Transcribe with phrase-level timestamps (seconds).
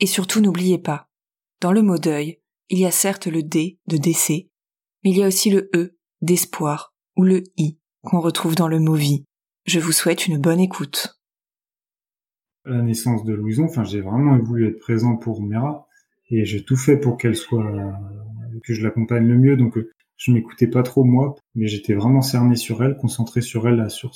[0.00, 1.08] Et surtout n'oubliez pas,
[1.60, 4.48] dans le mot deuil, il y a certes le D de décès,
[5.04, 8.80] mais il y a aussi le E d'espoir ou le I qu'on retrouve dans le
[8.80, 9.24] mot vie.
[9.66, 11.20] Je vous souhaite une bonne écoute.
[12.64, 15.86] La naissance de Louison, enfin, j'ai vraiment voulu être présent pour Mera
[16.30, 17.70] et j'ai tout fait pour qu'elle soit,
[18.64, 19.56] que je l'accompagne le mieux.
[19.56, 19.78] Donc,
[20.16, 24.12] je m'écoutais pas trop moi, mais j'étais vraiment cerné sur elle, concentré sur elle, sur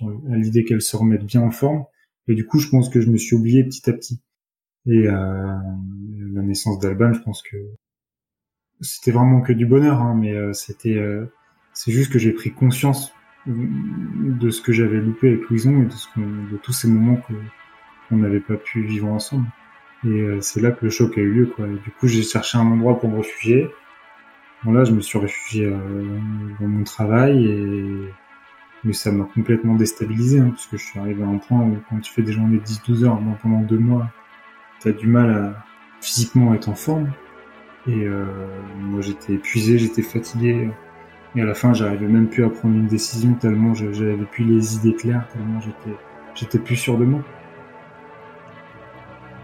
[0.00, 1.84] à l'idée qu'elle se remette bien en forme.
[2.28, 4.20] Et du coup, je pense que je me suis oublié petit à petit.
[4.88, 5.12] Et euh,
[6.32, 7.56] la naissance d'Alban, je pense que
[8.80, 11.26] c'était vraiment que du bonheur, hein, mais euh, c'était, euh,
[11.74, 13.12] c'est juste que j'ai pris conscience
[13.46, 17.20] de ce que j'avais loupé avec Louison et de, ce de tous ces moments
[18.08, 19.46] qu'on n'avait pas pu vivre ensemble.
[20.06, 21.66] Et c'est là que le choc a eu lieu, quoi.
[21.66, 23.68] Du coup, j'ai cherché un endroit pour me réfugier.
[24.64, 25.70] Bon, là, je me suis réfugié
[26.60, 28.08] dans mon travail et
[28.84, 31.76] mais ça m'a complètement déstabilisé, hein, parce que je suis arrivé à un point où
[31.88, 34.08] quand tu fais des journées de 10-12 heures pendant deux mois,
[34.80, 35.64] t'as du mal à
[36.00, 37.10] physiquement être en forme.
[37.86, 38.26] Et euh,
[38.78, 40.70] moi, j'étais épuisé, j'étais fatigué.
[41.34, 44.76] Et à la fin, j'arrivais même plus à prendre une décision tellement j'avais plus les
[44.76, 45.96] idées claires, tellement j'étais,
[46.34, 47.20] j'étais plus sûr de moi.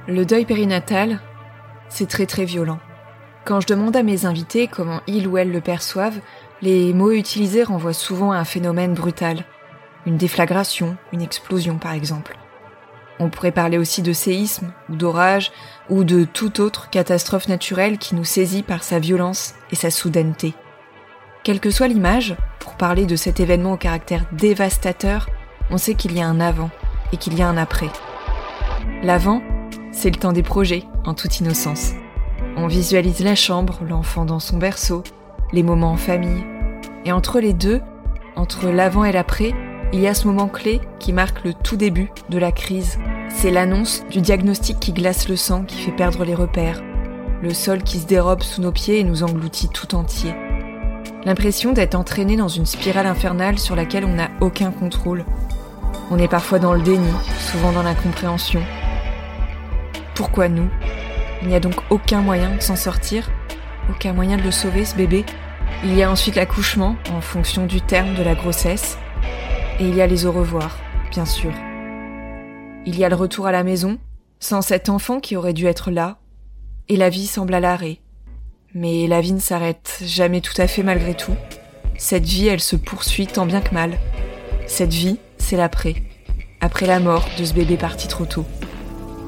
[0.09, 1.21] Le deuil périnatal,
[1.89, 2.79] c'est très très violent.
[3.45, 6.21] Quand je demande à mes invités comment ils ou elles le perçoivent,
[6.63, 9.45] les mots utilisés renvoient souvent à un phénomène brutal.
[10.07, 12.37] Une déflagration, une explosion par exemple.
[13.21, 15.53] On pourrait parler aussi de séisme, ou d'orage,
[15.89, 20.55] ou de toute autre catastrophe naturelle qui nous saisit par sa violence et sa soudaineté.
[21.45, 25.29] Quelle que soit l'image, pour parler de cet événement au caractère dévastateur,
[25.71, 26.71] on sait qu'il y a un avant
[27.13, 27.91] et qu'il y a un après.
[29.03, 29.43] L'avant,
[29.93, 31.93] c'est le temps des projets, en toute innocence.
[32.57, 35.05] On visualise la chambre, l'enfant dans son berceau,
[35.53, 36.45] les moments en famille.
[37.05, 37.81] Et entre les deux,
[38.37, 39.53] entre l'avant et l'après,
[39.93, 42.99] il y a ce moment clé qui marque le tout début de la crise.
[43.29, 46.83] C'est l'annonce du diagnostic qui glace le sang, qui fait perdre les repères.
[47.43, 50.35] Le sol qui se dérobe sous nos pieds et nous engloutit tout entier.
[51.25, 55.25] L'impression d'être entraîné dans une spirale infernale sur laquelle on n'a aucun contrôle.
[56.11, 58.63] On est parfois dans le déni, souvent dans l'incompréhension.
[60.15, 60.69] Pourquoi nous?
[61.43, 63.31] Il n'y a donc aucun moyen de s'en sortir
[63.91, 65.25] Aucun moyen de le sauver, ce bébé?
[65.83, 68.99] Il y a ensuite l'accouchement, en fonction du terme de la grossesse.
[69.81, 70.79] Et il y a les au revoir,
[71.11, 71.53] bien sûr.
[72.87, 73.99] Il y a le retour à la maison,
[74.39, 76.19] sans cet enfant qui aurait dû être là.
[76.89, 77.99] Et la vie semble à l'arrêt,
[78.75, 81.35] mais la vie ne s'arrête jamais tout à fait malgré tout.
[81.97, 83.99] Cette vie, elle se poursuit tant bien que mal.
[84.67, 85.95] Cette vie, c'est l'après.
[86.61, 88.45] Après la mort de ce bébé parti trop tôt.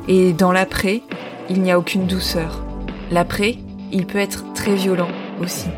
[0.06, 1.02] Et dans l'après,
[1.50, 2.62] il n'y a aucune douceur.
[3.10, 3.56] L'après,
[3.92, 5.68] il peut être très violent aussi.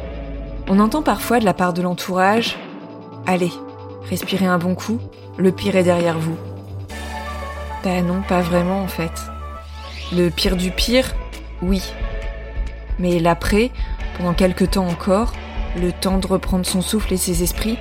[0.69, 2.57] On entend parfois de la part de l'entourage
[3.27, 3.53] Allez,
[4.05, 4.99] respirez un bon coup,
[5.37, 6.37] le pire est derrière vous.
[7.85, 9.13] Ben non, pas vraiment en fait.
[10.13, 11.15] Le pire du pire,
[11.63, 11.83] oui,
[12.99, 13.71] mais l'après,
[14.17, 15.33] pendant quelque temps encore,
[15.81, 17.79] le temps de reprendre son souffle et ses esprits,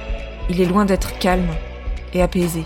[0.49, 1.49] il est loin d'être calme
[2.13, 2.65] et apaisé.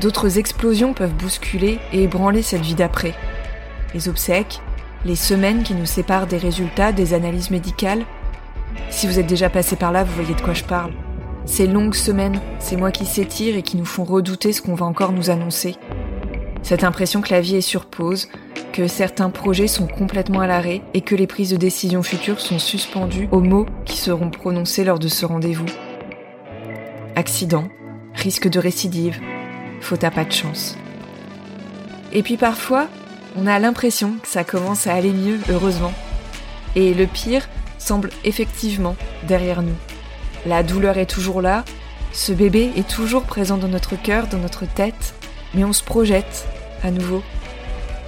[0.00, 3.14] D'autres explosions peuvent bousculer et ébranler cette vie d'après.
[3.94, 4.60] Les obsèques,
[5.04, 8.04] les semaines qui nous séparent des résultats des analyses médicales.
[8.90, 10.92] Si vous êtes déjà passé par là, vous voyez de quoi je parle.
[11.44, 14.86] Ces longues semaines, ces mois qui s'étirent et qui nous font redouter ce qu'on va
[14.86, 15.76] encore nous annoncer.
[16.62, 18.28] Cette impression que la vie est sur pause,
[18.72, 22.58] que certains projets sont complètement à l'arrêt et que les prises de décision futures sont
[22.58, 25.66] suspendues aux mots qui seront prononcés lors de ce rendez-vous.
[27.14, 27.68] Accident,
[28.14, 29.20] risque de récidive,
[29.80, 30.76] faute à pas de chance.
[32.12, 32.88] Et puis parfois,
[33.36, 35.92] on a l'impression que ça commence à aller mieux, heureusement.
[36.74, 37.48] Et le pire
[37.78, 39.76] semble effectivement derrière nous.
[40.46, 41.64] La douleur est toujours là,
[42.12, 45.14] ce bébé est toujours présent dans notre cœur, dans notre tête,
[45.54, 46.46] mais on se projette
[46.82, 47.22] à nouveau.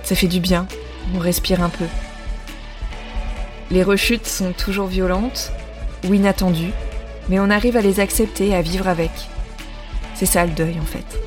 [0.02, 0.66] Ça fait du bien,
[1.14, 1.84] on respire un peu.
[3.70, 5.52] Les rechutes sont toujours violentes
[6.08, 6.72] ou inattendues,
[7.28, 9.12] mais on arrive à les accepter et à vivre avec.
[10.14, 11.20] C'est ça le deuil en fait.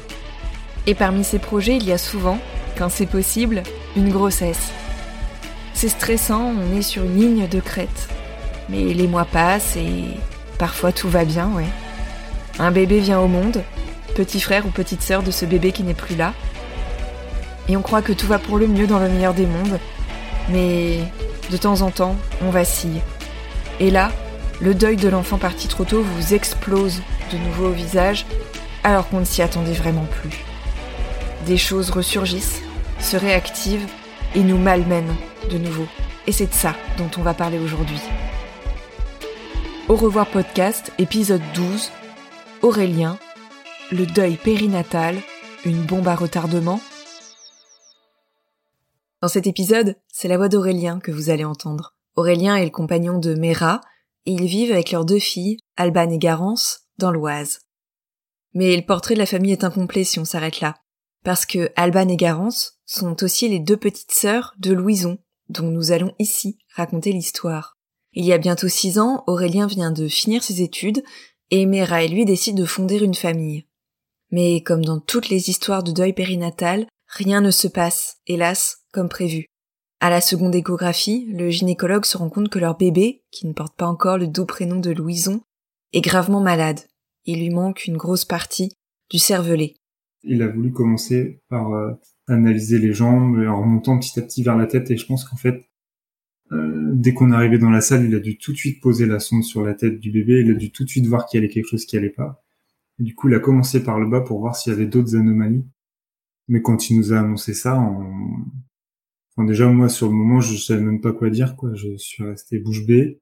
[0.85, 2.37] Et parmi ces projets, il y a souvent,
[2.77, 3.63] quand c'est possible,
[3.95, 4.71] une grossesse.
[5.73, 8.09] C'est stressant, on est sur une ligne de crête.
[8.73, 10.05] Mais les mois passent et
[10.57, 11.67] parfois tout va bien, ouais.
[12.57, 13.63] Un bébé vient au monde,
[14.15, 16.33] petit frère ou petite sœur de ce bébé qui n'est plus là.
[17.69, 19.79] Et on croit que tout va pour le mieux dans le meilleur des mondes.
[20.49, 20.99] Mais
[21.51, 23.01] de temps en temps, on vacille.
[23.79, 24.11] Et là,
[24.59, 28.25] le deuil de l'enfant parti trop tôt vous explose de nouveau au visage
[28.83, 30.43] alors qu'on ne s'y attendait vraiment plus.
[31.45, 32.61] Des choses ressurgissent,
[32.99, 33.87] se réactivent
[34.35, 35.15] et nous malmènent
[35.51, 35.85] de nouveau.
[36.25, 38.01] Et c'est de ça dont on va parler aujourd'hui.
[39.89, 41.91] Au revoir podcast, épisode 12.
[42.61, 43.19] Aurélien,
[43.91, 45.17] le deuil périnatal,
[45.65, 46.79] une bombe à retardement.
[49.21, 51.95] Dans cet épisode, c'est la voix d'Aurélien que vous allez entendre.
[52.15, 53.81] Aurélien est le compagnon de Mera,
[54.25, 57.59] et ils vivent avec leurs deux filles, Alban et Garance, dans l'Oise.
[58.53, 60.75] Mais le portrait de la famille est incomplet si on s'arrête là,
[61.25, 65.17] parce que Alban et Garance sont aussi les deux petites sœurs de Louison,
[65.49, 67.72] dont nous allons ici raconter l'histoire.
[68.13, 71.03] Il y a bientôt six ans, Aurélien vient de finir ses études,
[71.49, 73.65] et Mera et lui décident de fonder une famille.
[74.31, 79.09] Mais comme dans toutes les histoires de deuil périnatal, rien ne se passe, hélas, comme
[79.09, 79.45] prévu.
[79.99, 83.75] À la seconde échographie, le gynécologue se rend compte que leur bébé, qui ne porte
[83.75, 85.41] pas encore le doux prénom de Louison,
[85.93, 86.81] est gravement malade.
[87.25, 88.73] Il lui manque une grosse partie
[89.09, 89.75] du cervelet.
[90.23, 91.91] Il a voulu commencer par euh,
[92.27, 95.37] analyser les jambes en remontant petit à petit vers la tête et je pense qu'en
[95.37, 95.69] fait,
[96.53, 99.05] euh, dès qu'on est arrivé dans la salle, il a dû tout de suite poser
[99.05, 101.39] la sonde sur la tête du bébé, il a dû tout de suite voir qu'il
[101.39, 102.43] y avait quelque chose qui allait pas.
[102.99, 105.15] Et du coup, il a commencé par le bas pour voir s'il y avait d'autres
[105.15, 105.65] anomalies.
[106.47, 107.79] Mais quand il nous a annoncé ça,
[109.37, 111.73] on, déjà moi sur le moment je savais même pas quoi dire quoi.
[111.75, 113.21] Je suis resté bouche bée.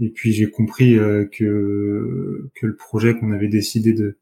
[0.00, 4.18] Et puis j'ai compris euh, que que le projet qu'on avait décidé de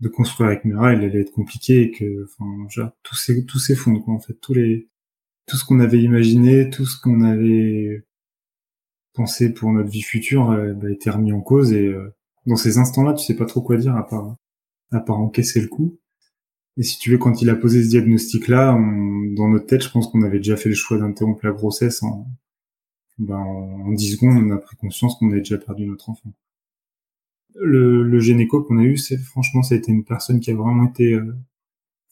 [0.00, 4.14] de construire avec Mira, il allait être compliqué et que enfin genre, tout s'effondre quoi
[4.14, 4.88] en fait tous les
[5.46, 8.04] tout ce qu'on avait imaginé, tout ce qu'on avait
[9.14, 12.14] pensé pour notre vie future euh, bah, était remis en cause et euh,
[12.46, 14.36] dans ces instants-là, tu sais pas trop quoi dire à part
[14.92, 15.98] à part encaisser le coup.
[16.76, 20.08] Et si tu veux, quand il a posé ce diagnostic-là, dans notre tête, je pense
[20.08, 22.26] qu'on avait déjà fait le choix d'interrompre la grossesse en,
[23.18, 26.32] ben, en 10 secondes, on a pris conscience qu'on avait déjà perdu notre enfant.
[27.54, 30.54] Le, le gynéco qu'on a eu, c'est franchement, ça a été une personne qui a
[30.54, 31.34] vraiment été, euh,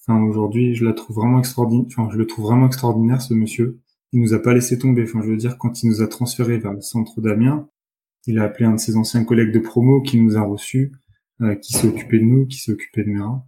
[0.06, 1.86] enfin aujourd'hui, je la trouve vraiment extraordinaire.
[1.88, 3.80] Enfin, je le trouve vraiment extraordinaire ce monsieur.
[4.12, 5.02] Il nous a pas laissé tomber.
[5.02, 7.68] Enfin, je veux dire, quand il nous a transféré vers le centre d'Amiens,
[8.26, 10.92] il a appelé un de ses anciens collègues de promo qui nous a reçus,
[11.42, 13.44] euh, qui s'est occupé de nous, qui s'est occupé de Mera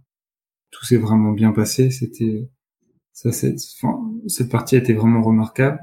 [0.71, 1.89] tout s'est vraiment bien passé.
[1.89, 2.49] C'était
[3.13, 5.79] ça, enfin, cette partie a été vraiment remarquable.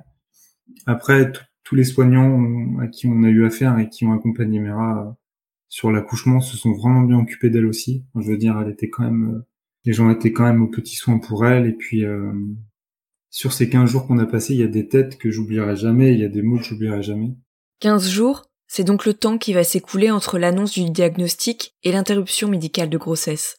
[0.86, 1.32] Après,
[1.64, 5.12] tous les soignants à qui on a eu affaire et qui ont accompagné Mera euh,
[5.68, 8.04] sur l'accouchement se sont vraiment bien occupés d'elle aussi.
[8.14, 9.46] je veux dire, elle était quand même, euh,
[9.84, 11.66] les gens étaient quand même aux petits soins pour elle.
[11.66, 12.32] Et puis, euh,
[13.30, 16.12] sur ces 15 jours qu'on a passés, il y a des têtes que j'oublierai jamais,
[16.12, 17.34] il y a des mots que j'oublierai jamais.
[17.80, 22.48] 15 jours, c'est donc le temps qui va s'écouler entre l'annonce du diagnostic et l'interruption
[22.48, 23.56] médicale de grossesse.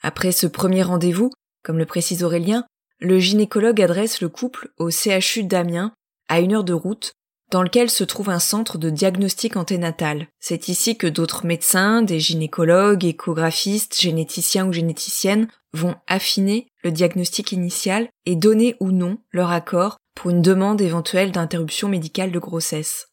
[0.00, 1.30] Après ce premier rendez-vous,
[1.62, 2.64] comme le précise Aurélien,
[3.00, 5.92] le gynécologue adresse le couple au CHU d'Amiens,
[6.28, 7.12] à une heure de route,
[7.50, 10.28] dans lequel se trouve un centre de diagnostic anténatal.
[10.38, 17.52] C'est ici que d'autres médecins, des gynécologues, échographistes, généticiens ou généticiennes vont affiner le diagnostic
[17.52, 23.08] initial et donner ou non leur accord pour une demande éventuelle d'interruption médicale de grossesse.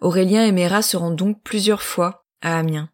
[0.00, 2.90] Aurélien et Mera se rendent donc plusieurs fois à Amiens.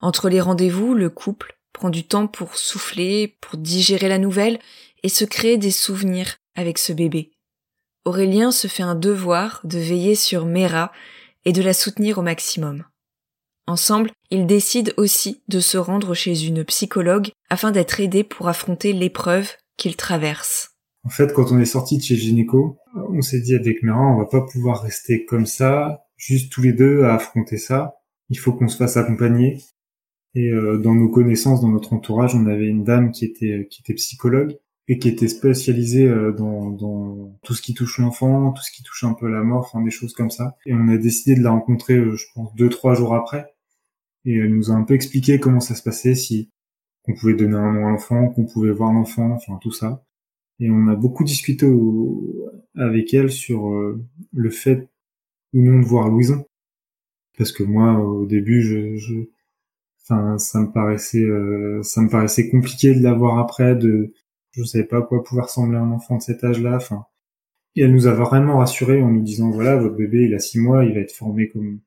[0.00, 4.58] Entre les rendez-vous, le couple prend du temps pour souffler, pour digérer la nouvelle
[5.02, 7.32] et se créer des souvenirs avec ce bébé.
[8.08, 10.92] Aurélien se fait un devoir de veiller sur Mera
[11.44, 12.84] et de la soutenir au maximum.
[13.66, 18.94] Ensemble, ils décident aussi de se rendre chez une psychologue afin d'être aidés pour affronter
[18.94, 20.70] l'épreuve qu'ils traversent.
[21.04, 24.16] En fait, quand on est sorti de chez Gynéco, on s'est dit avec Mera, on
[24.16, 27.96] va pas pouvoir rester comme ça, juste tous les deux à affronter ça.
[28.30, 29.58] Il faut qu'on se fasse accompagner.
[30.34, 33.82] Et euh, dans nos connaissances, dans notre entourage, on avait une dame qui était qui
[33.82, 34.56] était psychologue
[34.88, 38.82] et qui était spécialisée euh, dans, dans tout ce qui touche l'enfant, tout ce qui
[38.82, 40.56] touche un peu la mort, enfin des choses comme ça.
[40.64, 43.54] Et on a décidé de la rencontrer, euh, je pense, deux trois jours après.
[44.24, 46.50] Et elle nous a un peu expliqué comment ça se passait, si
[47.02, 50.04] qu'on pouvait donner un nom à l'enfant, qu'on pouvait voir l'enfant, enfin tout ça.
[50.58, 51.66] Et on a beaucoup discuté
[52.74, 53.70] avec elle sur
[54.32, 54.88] le fait
[55.54, 56.44] ou non de voir Louison.
[57.38, 59.14] Parce que moi, au début, je, je
[60.02, 61.26] enfin ça me paraissait
[61.82, 64.12] ça me paraissait compliqué de l'avoir après de
[64.52, 67.04] je savais pas à quoi pouvait ressembler un enfant de cet âge-là enfin
[67.76, 70.58] et elle nous a vraiment rassuré en nous disant voilà votre bébé il a six
[70.58, 71.80] mois il va être formé comme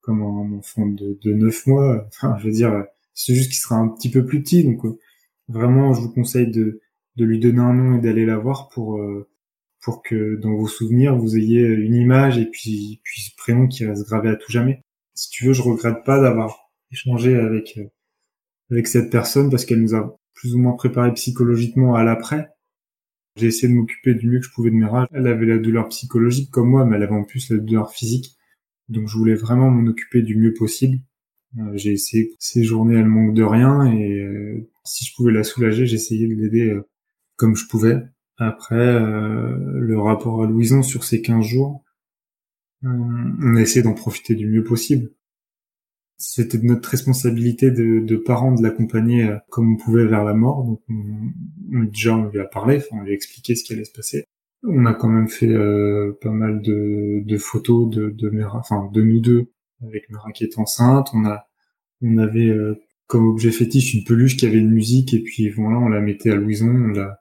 [0.00, 3.76] comme un enfant de, de 9 mois enfin je veux dire c'est juste qu'il sera
[3.76, 4.80] un petit peu plus petit donc
[5.48, 6.80] vraiment je vous conseille de
[7.16, 9.00] de lui donner un nom et d'aller la voir pour
[9.80, 13.84] pour que dans vos souvenirs vous ayez une image et puis puis ce prénom qui
[13.84, 14.84] reste gravé à tout jamais.
[15.14, 17.90] Si tu veux, je regrette pas d'avoir échangé avec euh,
[18.70, 22.48] avec cette personne parce qu'elle nous a plus ou moins préparé psychologiquement à l'après.
[23.36, 25.06] J'ai essayé de m'occuper du mieux que je pouvais de mes rages.
[25.12, 28.36] Elle avait la douleur psychologique comme moi, mais elle avait en plus la douleur physique.
[28.88, 30.98] Donc je voulais vraiment m'en occuper du mieux possible.
[31.58, 35.44] Euh, j'ai essayé ces journées, elle manque de rien et euh, si je pouvais la
[35.44, 36.80] soulager, j'essayais de l'aider
[37.36, 38.02] comme je pouvais.
[38.38, 41.84] Après, euh, le rapport à Louison sur ces 15 jours,
[42.84, 45.10] euh, on a essayé d'en profiter du mieux possible.
[46.22, 50.64] C'était de notre responsabilité de, parents de l'accompagner euh, comme on pouvait vers la mort.
[50.64, 53.92] Donc, on, déjà, on lui a parlé, on lui a expliqué ce qui allait se
[53.92, 54.24] passer.
[54.62, 55.48] On a quand même fait
[56.20, 60.58] pas mal de, photos de, de Mera, enfin de nous deux avec Mera qui est
[60.58, 61.08] enceinte.
[61.14, 61.48] On a,
[62.02, 62.54] on avait
[63.06, 66.30] comme objet fétiche une peluche qui avait une musique et puis voilà, on la mettait
[66.30, 67.20] à Louison, on l'a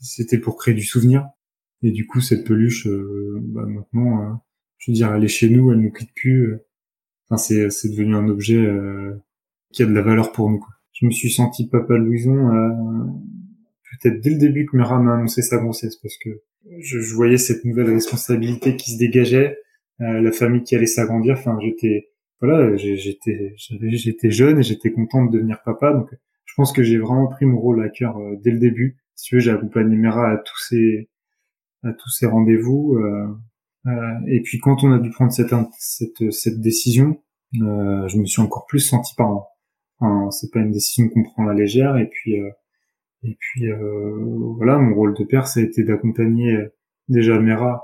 [0.00, 1.28] c'était pour créer du souvenir.
[1.82, 4.34] Et du coup, cette peluche, euh, bah, maintenant, euh,
[4.78, 6.58] je veux dire, elle est chez nous, elle nous quitte plus.
[7.30, 7.34] Euh.
[7.34, 8.66] Enfin, c'est, c'est devenu un objet
[9.72, 10.58] qui a de la valeur pour nous.
[10.58, 10.74] Quoi.
[10.92, 12.50] Je me suis senti papa Louison
[14.02, 16.30] peut-être dès le début que Mira m'a annoncé sa grossesse, parce que
[16.78, 19.58] je, je, voyais cette nouvelle responsabilité qui se dégageait,
[19.98, 21.34] la famille qui allait s'agrandir.
[21.34, 25.92] Enfin, j'étais, voilà, j'étais, j'étais jeune et j'étais content de devenir papa.
[25.92, 26.08] Donc,
[26.44, 29.34] je pense que j'ai vraiment pris mon rôle à cœur dès le début si tu
[29.34, 31.10] veux, j'ai accompagné Mera à tous ces
[31.82, 32.96] à tous ces rendez-vous.
[32.96, 33.34] Euh, euh,
[34.26, 37.22] et puis quand on a dû prendre cette cette, cette décision,
[37.62, 39.48] euh, je me suis encore plus senti parent.
[40.00, 41.96] Enfin, c'est pas une décision qu'on prend à la légère.
[41.96, 42.50] Et puis euh,
[43.24, 46.56] et puis euh, voilà, mon rôle de père, ça a été d'accompagner
[47.08, 47.82] déjà Mera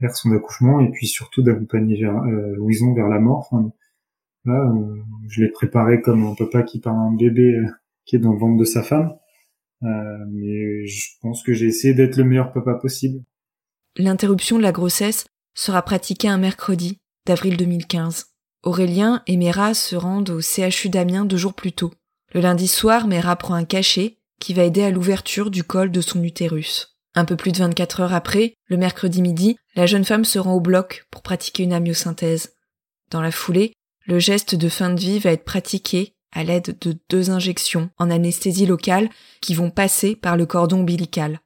[0.00, 2.06] vers son accouchement et puis surtout d'accompagner
[2.56, 3.50] Louison vers la mort.
[4.44, 4.72] Là,
[5.28, 7.60] je l'ai préparé comme un papa qui parle à un bébé
[8.04, 9.16] qui est dans le ventre de sa femme.
[9.84, 13.22] Euh, mais je pense que j'ai essayé d'être le meilleur papa possible.
[13.98, 18.26] L'interruption de la grossesse sera pratiquée un mercredi d'avril 2015.
[18.62, 21.92] Aurélien et Mera se rendent au CHU d'Amiens deux jours plus tôt.
[22.32, 26.00] Le lundi soir, Mera prend un cachet qui va aider à l'ouverture du col de
[26.00, 26.96] son utérus.
[27.16, 30.54] Un peu plus de 24 heures après, le mercredi midi, la jeune femme se rend
[30.54, 32.54] au bloc pour pratiquer une amyosynthèse.
[33.10, 33.72] Dans la foulée,
[34.06, 38.10] le geste de fin de vie va être pratiqué à l'aide de deux injections en
[38.10, 39.08] anesthésie locale
[39.40, 41.40] qui vont passer par le cordon ombilical.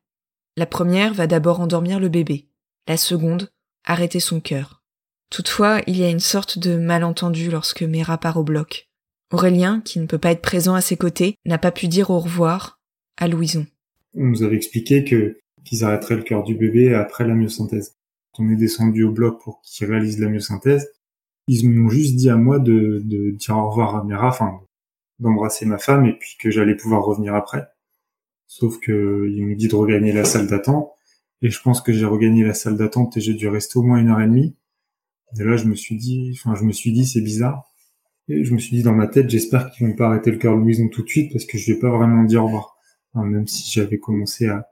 [0.57, 2.47] La première va d'abord endormir le bébé,
[2.87, 3.51] la seconde
[3.85, 4.83] arrêter son cœur.
[5.31, 8.91] Toutefois, il y a une sorte de malentendu lorsque Mera part au bloc.
[9.33, 12.19] Aurélien, qui ne peut pas être présent à ses côtés, n'a pas pu dire au
[12.19, 12.81] revoir
[13.17, 13.67] à Louison.
[14.15, 17.97] On nous avait expliqué que qu'ils arrêteraient le cœur du bébé après la myosynthèse.
[18.39, 20.87] On est descendu au bloc pour qu'ils réalisent la myosynthèse.
[21.47, 24.61] Ils m'ont juste dit à moi de, de dire au revoir à Mera, enfin
[25.19, 27.69] d'embrasser ma femme et puis que j'allais pouvoir revenir après.
[28.55, 30.91] Sauf que il me dit de regagner la salle d'attente
[31.41, 33.97] et je pense que j'ai regagné la salle d'attente et j'ai dû rester au moins
[33.99, 34.55] une heure et demie.
[35.41, 37.65] Et là, je me suis dit, enfin, je me suis dit, c'est bizarre.
[38.29, 40.55] Et je me suis dit dans ma tête, j'espère qu'ils vont pas arrêter le cœur
[40.55, 42.77] de Louison tout de suite parce que je vais pas vraiment dire au revoir.
[43.15, 44.69] même si j'avais commencé à,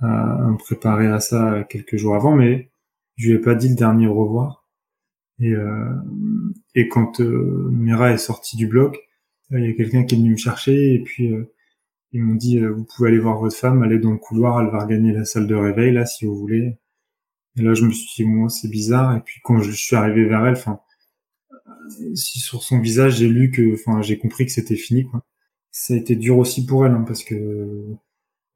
[0.00, 2.72] à, me préparer à ça quelques jours avant, mais
[3.14, 4.66] je lui ai pas dit le dernier au revoir.
[5.38, 5.94] Et, euh,
[6.74, 8.98] et quand euh, Mira est sortie du bloc,
[9.52, 11.54] il y a quelqu'un qui est venu me chercher et puis euh,
[12.12, 14.70] ils m'ont dit euh, vous pouvez aller voir votre femme, aller dans le couloir, elle
[14.70, 16.78] va regagner la salle de réveil là si vous voulez.
[17.56, 20.24] Et là je me suis dit moi c'est bizarre et puis quand je suis arrivé
[20.24, 20.80] vers elle, enfin
[22.14, 25.24] si sur son visage j'ai lu que, enfin j'ai compris que c'était fini quoi.
[25.70, 27.92] Ça a été dur aussi pour elle hein, parce que euh,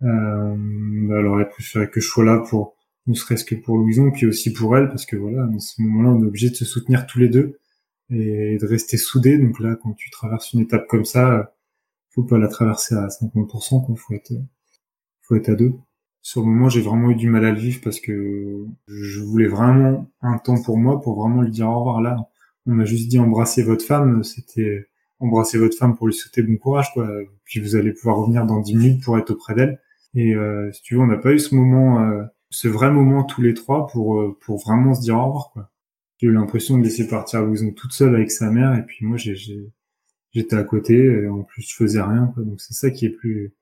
[0.03, 4.27] bah, elle aurait préféré que je sois là pour ne serait-ce que pour Louison puis
[4.27, 7.07] aussi pour elle parce que voilà à ce moment-là on est obligé de se soutenir
[7.07, 7.59] tous les deux
[8.11, 9.39] et de rester soudé.
[9.39, 11.56] Donc là, quand tu traverses une étape comme ça,
[12.17, 13.95] faut pas la traverser à 50%, quoi.
[13.95, 14.33] Faut être,
[15.23, 15.75] faut être à deux.
[16.23, 19.47] Sur le moment, j'ai vraiment eu du mal à le vivre parce que je voulais
[19.47, 22.01] vraiment un temps pour moi, pour vraiment lui dire au revoir.
[22.01, 22.17] Là,
[22.67, 24.25] on m'a juste dit embrasser votre femme.
[24.25, 24.89] C'était
[25.21, 27.09] embrasser votre femme pour lui souhaiter bon courage, quoi.
[27.45, 29.81] Puis vous allez pouvoir revenir dans 10 minutes pour être auprès d'elle.
[30.15, 33.23] Et euh, si tu veux, on n'a pas eu ce moment, euh, ce vrai moment
[33.23, 35.71] tous les trois pour euh, pour vraiment se dire au revoir, quoi
[36.19, 39.17] j'ai eu l'impression de laisser partir Louison toute seule avec sa mère et puis moi
[40.37, 42.43] j'étais à côté et en plus je faisais rien quoi.
[42.45, 43.55] donc c'est ça qui est plus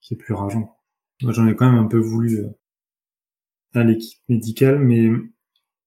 [0.00, 0.76] qui est plus rageant
[1.20, 2.48] j'en ai quand même un peu voulu euh,
[3.74, 5.10] à l'équipe médicale mais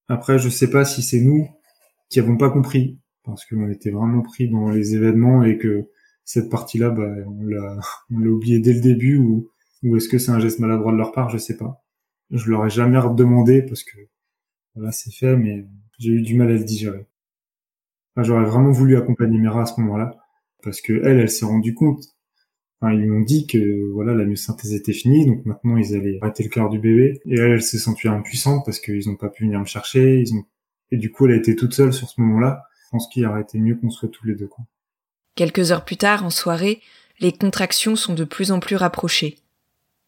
[0.07, 1.47] après je sais pas si c'est nous
[2.09, 5.87] qui avons pas compris parce qu'on était vraiment pris dans les événements et que
[6.25, 7.79] cette partie-là, bah, on l'a,
[8.11, 9.49] on l'a oublié dès le début ou,
[9.83, 11.83] ou est-ce que c'est un geste maladroit de leur part, je sais pas.
[12.31, 13.97] Je leur ai jamais redemandé parce que
[14.75, 15.65] voilà, c'est fait, mais
[15.99, 17.05] j'ai eu du mal à le digérer.
[18.17, 20.22] j'aurais vraiment voulu accompagner Mera à ce moment-là
[20.63, 22.03] parce que elle, elle s'est rendue compte.
[22.81, 26.43] Enfin, ils m'ont dit que voilà, la myosynthèse était finie, donc maintenant ils allaient arrêter
[26.43, 27.21] le cœur du bébé.
[27.25, 30.19] Et elle, elle s'est sentie impuissante parce qu'ils n'ont pas pu venir me chercher.
[30.19, 30.45] Ils ont
[30.93, 32.67] et du coup, elle a été toute seule sur ce moment-là.
[32.85, 34.45] Je pense qu'il aurait été mieux qu'on soit tous les deux.
[34.45, 34.63] Quoi.
[35.33, 36.81] Quelques heures plus tard, en soirée,
[37.19, 39.39] les contractions sont de plus en plus rapprochées.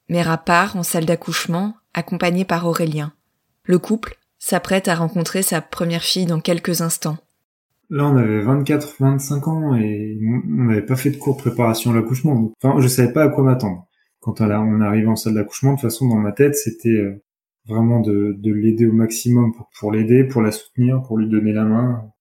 [0.10, 3.14] Mera part en salle d'accouchement, accompagnée par Aurélien.
[3.64, 7.18] Le couple s'apprête à rencontrer sa première fille dans quelques instants.
[7.89, 11.92] Là, on avait 24, 25 ans et on n'avait pas fait de cours de préparation
[11.92, 12.51] à l'accouchement.
[12.62, 13.88] Enfin, je savais pas à quoi m'attendre.
[14.20, 17.24] Quand on arrive en salle d'accouchement, de toute façon, dans ma tête, c'était euh,
[17.68, 21.63] vraiment de, de l'aider au maximum pour, l'aider, pour la soutenir, pour lui donner la
[21.63, 22.12] main.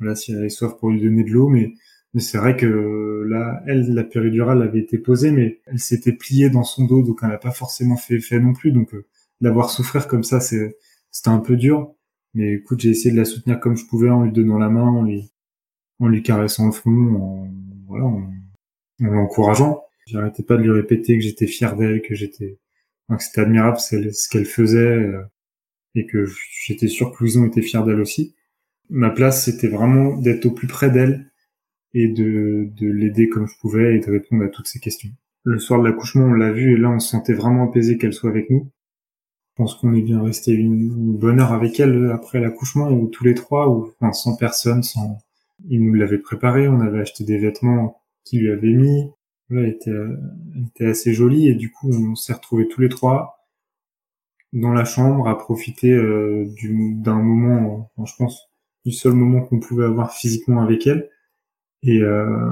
[0.00, 1.48] Voilà, si elle avait soif, pour lui donner de l'eau.
[1.48, 1.72] Mais,
[2.14, 6.50] mais c'est vrai que là, elle, la péridurale avait été posée, mais elle s'était pliée
[6.50, 8.72] dans son dos, donc elle n'a pas forcément fait effet non plus.
[8.72, 9.06] Donc, euh,
[9.40, 10.76] d'avoir souffrir comme ça, c'est,
[11.12, 11.94] c'était un peu dur.
[12.34, 14.88] Mais écoute, j'ai essayé de la soutenir comme je pouvais en lui donnant la main,
[14.88, 15.32] en lui,
[15.98, 17.48] en lui caressant le front, en,
[17.86, 18.32] voilà, en,
[19.02, 19.82] en l'encourageant.
[20.06, 22.58] J'arrêtais pas de lui répéter que j'étais fier d'elle, que j'étais,
[23.18, 25.22] c'était admirable ce qu'elle faisait euh,
[25.94, 26.26] et que
[26.66, 28.34] j'étais sûr que Louison était fier d'elle aussi.
[28.88, 31.30] Ma place, c'était vraiment d'être au plus près d'elle
[31.94, 35.10] et de, de l'aider comme je pouvais et de répondre à toutes ses questions.
[35.44, 38.12] Le soir de l'accouchement, on l'a vu et là, on se sentait vraiment apaisé qu'elle
[38.12, 38.70] soit avec nous.
[39.62, 43.34] Pense qu'on est bien resté une, bonne heure avec elle après l'accouchement, ou tous les
[43.34, 45.18] trois, ou enfin, sans personne, sans.
[45.68, 49.08] Il nous l'avait préparé, on avait acheté des vêtements qu'il lui avait mis,
[49.50, 53.46] elle était, elle était assez jolie et du coup on s'est retrouvés tous les trois
[54.52, 58.48] dans la chambre à profiter euh, d'un moment, je pense,
[58.84, 61.08] du seul moment qu'on pouvait avoir physiquement avec elle.
[61.84, 62.50] Et, euh,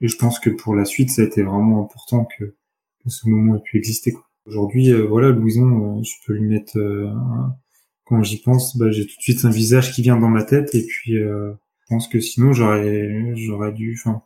[0.00, 3.28] et, je pense que pour la suite, ça a été vraiment important que, que ce
[3.28, 4.14] moment ait pu exister.
[4.46, 7.10] Aujourd'hui, euh, voilà, Louison, euh, je peux lui mettre, euh,
[8.04, 10.74] quand j'y pense, bah, j'ai tout de suite un visage qui vient dans ma tête.
[10.74, 11.54] Et puis, je
[11.88, 14.22] pense que sinon, j'aurais, j'aurais dû, enfin,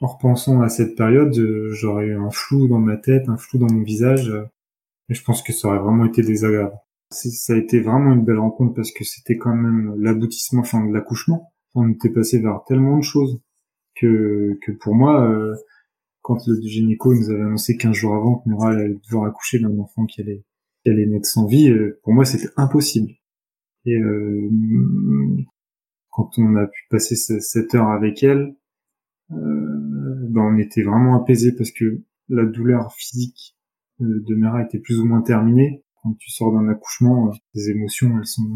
[0.00, 3.58] en repensant à cette période, euh, j'aurais eu un flou dans ma tête, un flou
[3.58, 4.44] dans mon visage, euh,
[5.10, 6.74] et je pense que ça aurait vraiment été désagréable.
[7.10, 10.92] Ça a été vraiment une belle rencontre parce que c'était quand même l'aboutissement, enfin de
[10.92, 11.52] l'accouchement.
[11.74, 13.42] On était passé vers tellement de choses
[13.96, 15.54] que, que pour moi, euh,
[16.22, 19.78] quand le gynéco nous avait annoncé 15 jours avant que Nora allait devoir accoucher d'un
[19.78, 20.44] enfant qui allait,
[20.82, 23.12] qui allait naître sans vie, pour moi c'était impossible.
[23.86, 23.98] Et
[26.10, 28.54] quand on a pu passer cette heure avec elle,
[29.30, 33.56] ben, on était vraiment apaisé parce que la douleur physique
[34.00, 35.84] de Mera était plus ou moins terminée.
[36.02, 38.48] Quand tu sors d'un accouchement, les émotions elles sont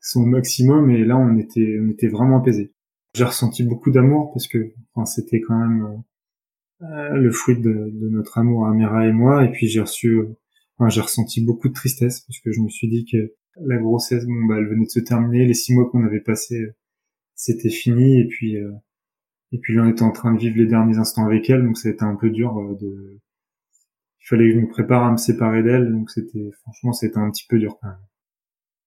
[0.00, 2.72] sont au maximum et là on était on était vraiment apaisé.
[3.14, 5.96] J'ai ressenti beaucoup d'amour parce que enfin, c'était quand même euh,
[6.80, 9.44] le fruit de, de, notre amour à Mera et moi.
[9.44, 10.20] Et puis j'ai reçu
[10.76, 13.34] enfin, j'ai ressenti beaucoup de tristesse parce que je me suis dit que
[13.64, 15.46] la grossesse bon bah elle venait de se terminer.
[15.46, 16.62] Les six mois qu'on avait passés
[17.34, 18.20] c'était fini.
[18.20, 18.72] Et puis euh,
[19.54, 21.78] et puis là, on était en train de vivre les derniers instants avec elle, donc
[21.78, 23.20] c'était un peu dur euh, de.
[24.20, 27.30] Il fallait que je me prépare à me séparer d'elle, donc c'était franchement c'était un
[27.30, 27.98] petit peu dur quand même.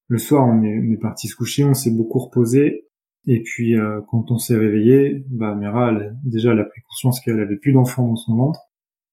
[0.09, 2.86] Le soir, on est, on est parti se coucher, on s'est beaucoup reposé,
[3.27, 7.19] et puis euh, quand on s'est réveillé, bah Mira, elle, déjà, elle a pris conscience
[7.19, 8.61] qu'elle avait plus d'enfants dans son ventre.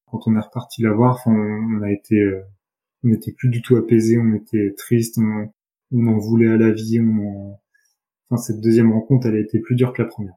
[0.07, 2.43] Quand on est reparti la voir, on, on a été, euh,
[3.05, 7.01] on n'était plus du tout apaisé, on était triste, on, en voulait à la vie,
[7.01, 7.57] on
[8.31, 10.35] enfin cette deuxième rencontre, elle a été plus dure que la première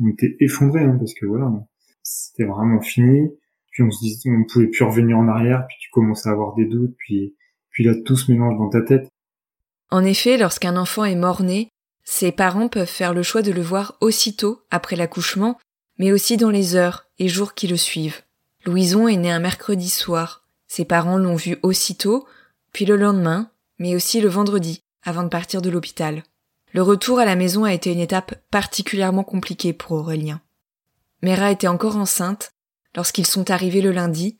[0.00, 1.52] on était effondrés hein, parce que voilà,
[2.02, 3.30] c'était vraiment fini.
[3.70, 5.64] Puis on se dit, on pouvait plus revenir en arrière.
[5.68, 6.94] Puis tu commences à avoir des doutes.
[6.98, 7.34] Puis
[7.70, 9.08] puis là tout se mélange dans ta tête.
[9.90, 11.68] En effet, lorsqu'un enfant est mort-né,
[12.04, 15.58] ses parents peuvent faire le choix de le voir aussitôt après l'accouchement,
[15.98, 18.22] mais aussi dans les heures et jours qui le suivent.
[18.64, 20.44] Louison est né un mercredi soir.
[20.68, 22.26] Ses parents l'ont vu aussitôt,
[22.72, 26.22] puis le lendemain, mais aussi le vendredi, avant de partir de l'hôpital.
[26.72, 30.40] Le retour à la maison a été une étape particulièrement compliquée pour Aurélien.
[31.20, 32.52] Mera était encore enceinte
[32.96, 34.38] lorsqu'ils sont arrivés le lundi.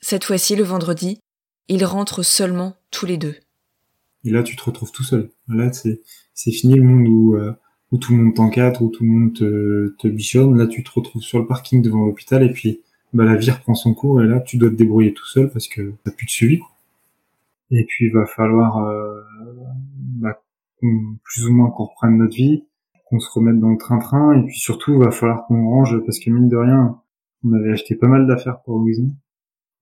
[0.00, 1.20] Cette fois-ci, le vendredi,
[1.68, 3.36] ils rentrent seulement tous les deux.
[4.26, 5.30] Et là, tu te retrouves tout seul.
[5.48, 6.00] Là, c'est,
[6.50, 7.52] fini le monde où, euh,
[7.92, 10.58] où tout le monde t'encadre, où tout le monde te, te bichonne.
[10.58, 12.80] Là, tu te retrouves sur le parking devant l'hôpital et puis
[13.12, 15.68] bah, la vie reprend son cours et là, tu dois te débrouiller tout seul parce
[15.68, 16.58] que t'as plus de suivi.
[16.58, 16.68] Quoi.
[17.70, 19.20] Et puis, il va falloir euh,
[20.20, 20.42] bah,
[20.80, 22.64] plus ou moins qu'on reprenne notre vie,
[23.06, 26.18] qu'on se remette dans le train-train, et puis surtout, il va falloir qu'on range, parce
[26.18, 27.00] que mine de rien,
[27.44, 29.10] on avait acheté pas mal d'affaires pour Louison.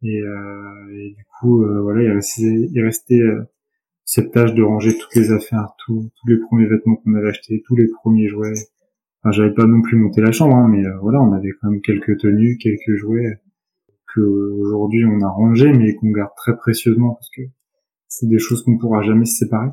[0.03, 3.45] Et, euh, et, du coup, euh, voilà, il restait, il restait euh,
[4.05, 7.77] cette tâche de ranger toutes les affaires, tous les premiers vêtements qu'on avait achetés, tous
[7.77, 8.55] les premiers jouets,
[9.25, 11.81] Enfin, j'avais pas non plus monté la chambre, hein, mais voilà, on avait quand même
[11.81, 13.41] quelques tenues, quelques jouets
[14.15, 17.43] que aujourd'hui on a rangé, mais qu'on garde très précieusement parce que
[18.07, 19.71] c'est des choses qu'on pourra jamais se séparer.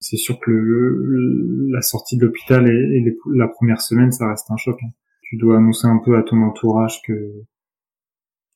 [0.00, 4.56] C'est sûr que le, la sortie de l'hôpital et, la première semaine, ça reste un
[4.56, 4.78] choc.
[4.82, 4.90] Hein.
[5.22, 7.12] Tu dois annoncer un peu à ton entourage que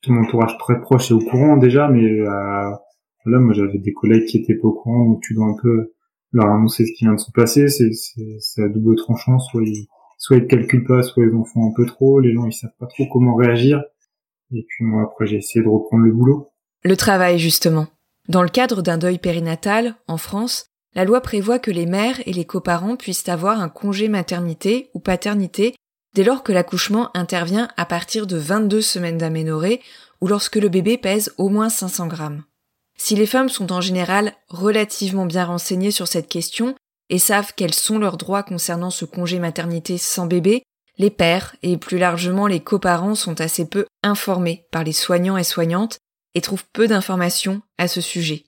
[0.01, 2.70] ton entourage très proche est au courant déjà, mais euh,
[3.26, 5.92] là, moi j'avais des collègues qui étaient pas au courant, donc tu dois un peu
[6.32, 7.68] leur annoncer ce qui vient de se passer.
[7.68, 9.87] C'est, à double tranchant, soit ils,
[10.18, 12.20] soit ils calculent pas, soit ils en font un peu trop.
[12.20, 13.82] Les gens ils savent pas trop comment réagir.
[14.52, 16.48] Et puis moi après j'ai essayé de reprendre le boulot.
[16.85, 17.87] Le travail justement.
[18.28, 22.32] Dans le cadre d'un deuil périnatal, en France, la loi prévoit que les mères et
[22.32, 25.74] les coparents puissent avoir un congé maternité ou paternité
[26.14, 29.80] dès lors que l'accouchement intervient à partir de 22 semaines d'aménorrhée
[30.20, 32.44] ou lorsque le bébé pèse au moins 500 grammes.
[33.04, 36.76] Si les femmes sont en général relativement bien renseignées sur cette question
[37.10, 40.62] et savent quels sont leurs droits concernant ce congé maternité sans bébé,
[40.98, 45.42] les pères et plus largement les coparents sont assez peu informés par les soignants et
[45.42, 45.98] soignantes
[46.36, 48.44] et trouvent peu d'informations à ce sujet.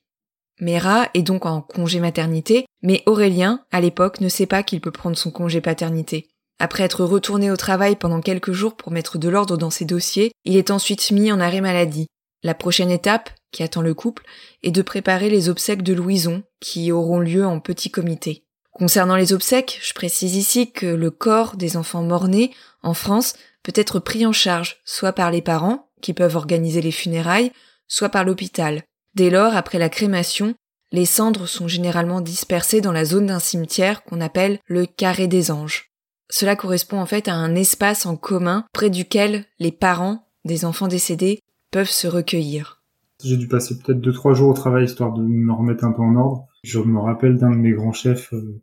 [0.61, 4.93] Mera est donc en congé maternité, mais Aurélien, à l'époque, ne sait pas qu'il peut
[4.93, 6.29] prendre son congé paternité.
[6.61, 10.31] Après être retourné au travail pendant quelques jours pour mettre de l'ordre dans ses dossiers,
[10.45, 12.07] il est ensuite mis en arrêt maladie.
[12.45, 14.23] La prochaine étape, qui attend le couple,
[14.63, 18.45] est de préparer les obsèques de Louison, qui auront lieu en petit comité.
[18.71, 22.53] Concernant les obsèques, je précise ici que le corps des enfants morts-nés,
[22.83, 26.93] en France, peut être pris en charge soit par les parents, qui peuvent organiser les
[26.93, 27.51] funérailles,
[27.89, 28.83] soit par l'hôpital.
[29.15, 30.55] Dès lors, après la crémation,
[30.93, 35.51] les cendres sont généralement dispersées dans la zone d'un cimetière qu'on appelle le carré des
[35.51, 35.93] anges.
[36.31, 40.89] Cela correspond en fait à un espace en commun près duquel les parents des enfants
[40.89, 41.41] décédés
[41.83, 42.83] se recueillir.
[43.23, 46.03] J'ai dû passer peut-être deux trois jours au travail histoire de me remettre un peu
[46.03, 46.47] en ordre.
[46.63, 48.61] Je me rappelle d'un de mes grands chefs euh,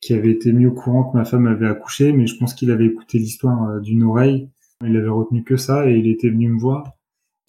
[0.00, 2.70] qui avait été mis au courant que ma femme avait accouché, mais je pense qu'il
[2.70, 4.50] avait écouté l'histoire euh, d'une oreille.
[4.84, 6.92] Il avait retenu que ça et il était venu me voir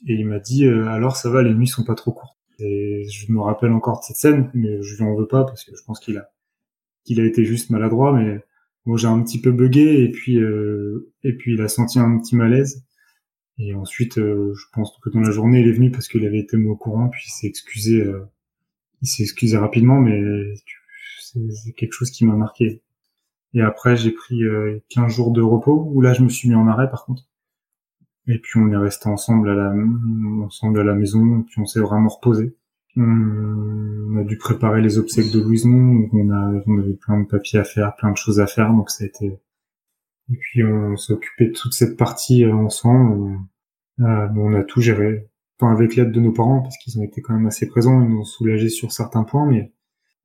[0.07, 2.37] et il m'a dit euh, alors ça va, les nuits sont pas trop courtes.
[2.59, 5.63] Et je me rappelle encore de cette scène, mais je lui en veux pas parce
[5.63, 6.29] que je pense qu'il a
[7.03, 8.41] qu'il a été juste maladroit, mais
[8.85, 12.35] bon j'ai un petit peu bugué et puis et puis il a senti un petit
[12.35, 12.85] malaise.
[13.59, 16.39] Et ensuite, euh, je pense que dans la journée, il est venu parce qu'il avait
[16.39, 18.03] été au courant, puis il s'est excusé.
[19.01, 20.21] il s'est excusé rapidement, mais
[20.55, 22.81] c'est quelque chose qui m'a marqué.
[23.53, 24.41] Et après, j'ai pris
[24.89, 27.25] 15 jours de repos, où là, je me suis mis en arrêt, par contre.
[28.27, 29.73] Et puis on est resté ensemble à la
[30.43, 32.55] ensemble à la maison, puis on s'est vraiment reposé.
[32.95, 37.59] On a dû préparer les obsèques de Louison, on a on avait plein de papiers
[37.59, 39.39] à faire, plein de choses à faire, donc ça a été.
[40.31, 43.39] Et puis on s'est occupé de toute cette partie euh, ensemble.
[43.99, 47.21] Euh, on a tout géré, enfin avec l'aide de nos parents parce qu'ils ont été
[47.21, 49.71] quand même assez présents, ils nous ont soulagés sur certains points, mais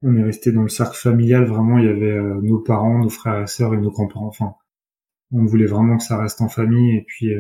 [0.03, 1.45] on est resté dans le cercle familial.
[1.45, 4.29] Vraiment, il y avait euh, nos parents, nos frères et sœurs et nos grands-parents.
[4.29, 4.55] Enfin,
[5.33, 7.35] on voulait vraiment que ça reste en famille et puis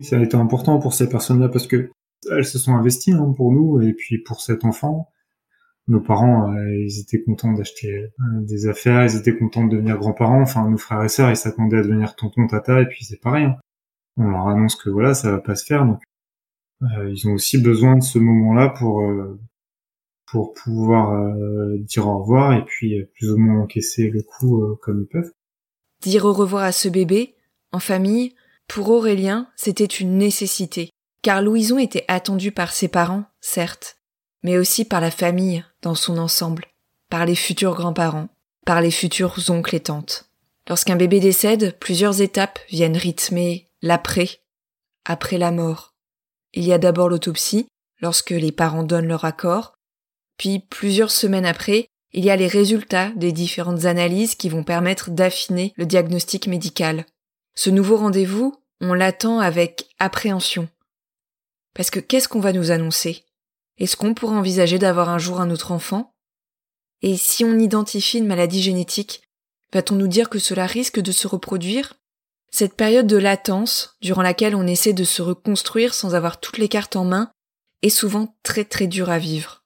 [0.00, 1.90] ça a été important pour ces personnes-là parce que
[2.30, 5.10] elles se sont investies hein, pour nous et puis pour cet enfant.
[5.86, 9.98] Nos parents, euh, ils étaient contents d'acheter euh, des affaires, ils étaient contents de devenir
[9.98, 10.40] grands-parents.
[10.40, 13.44] Enfin, nos frères et sœurs, ils s'attendaient à devenir tonton, tata et puis c'est pareil.
[13.44, 13.56] Hein.
[14.16, 15.84] On leur annonce que voilà, ça va pas se faire.
[15.84, 16.00] Donc,
[16.80, 19.02] ils ont aussi besoin de ce moment-là pour
[20.30, 21.34] pour pouvoir
[21.78, 25.32] dire au revoir et puis plus ou moins encaisser le coup comme ils peuvent.
[26.02, 27.34] Dire au revoir à ce bébé,
[27.72, 28.34] en famille,
[28.68, 30.90] pour Aurélien, c'était une nécessité,
[31.22, 33.98] car Louison était attendu par ses parents, certes,
[34.44, 36.66] mais aussi par la famille dans son ensemble,
[37.10, 38.28] par les futurs grands-parents,
[38.64, 40.30] par les futurs oncles et tantes.
[40.68, 44.40] Lorsqu'un bébé décède, plusieurs étapes viennent rythmer l'après,
[45.04, 45.94] après la mort.
[46.52, 47.66] Il y a d'abord l'autopsie,
[48.00, 49.74] lorsque les parents donnent leur accord,
[50.38, 55.10] puis plusieurs semaines après, il y a les résultats des différentes analyses qui vont permettre
[55.10, 57.06] d'affiner le diagnostic médical.
[57.54, 60.68] Ce nouveau rendez-vous, on l'attend avec appréhension.
[61.74, 63.23] Parce que qu'est-ce qu'on va nous annoncer?
[63.78, 66.14] Est-ce qu'on pourrait envisager d'avoir un jour un autre enfant?
[67.02, 69.22] Et si on identifie une maladie génétique,
[69.72, 71.94] va-t-on nous dire que cela risque de se reproduire?
[72.50, 76.68] Cette période de latence, durant laquelle on essaie de se reconstruire sans avoir toutes les
[76.68, 77.32] cartes en main,
[77.82, 79.64] est souvent très très dure à vivre.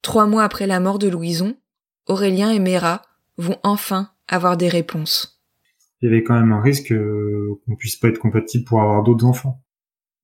[0.00, 1.56] Trois mois après la mort de Louison,
[2.06, 3.02] Aurélien et Mera
[3.36, 5.42] vont enfin avoir des réponses.
[6.00, 9.02] Il y avait quand même un risque euh, qu'on puisse pas être compatible pour avoir
[9.02, 9.63] d'autres enfants.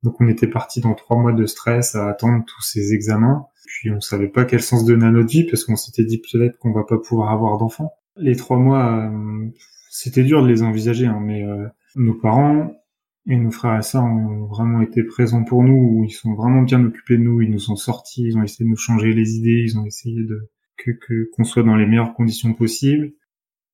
[0.03, 3.47] Donc on était parti dans trois mois de stress à attendre tous ces examens.
[3.67, 6.59] Puis on savait pas quel sens donner à notre vie parce qu'on s'était dit peut-être
[6.59, 7.93] qu'on va pas pouvoir avoir d'enfants.
[8.17, 9.49] Les trois mois, euh,
[9.91, 12.73] c'était dur de les envisager, hein, mais euh, nos parents
[13.27, 16.05] et nos frères et sœurs ont vraiment été présents pour nous.
[16.07, 17.43] Ils sont vraiment bien occupés de nous.
[17.43, 20.25] Ils nous ont sortis, ils ont essayé de nous changer les idées, ils ont essayé
[20.25, 23.13] de que qu'on soit dans les meilleures conditions possibles.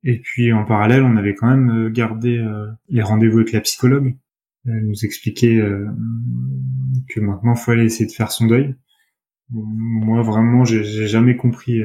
[0.02, 2.44] Et puis en parallèle, on avait quand même gardé
[2.88, 4.16] les rendez-vous avec la psychologue.
[4.66, 5.60] Elle nous expliquait
[7.08, 8.74] que maintenant, il faut aller essayer de faire son deuil.
[9.50, 11.80] Moi, vraiment, j'ai jamais compris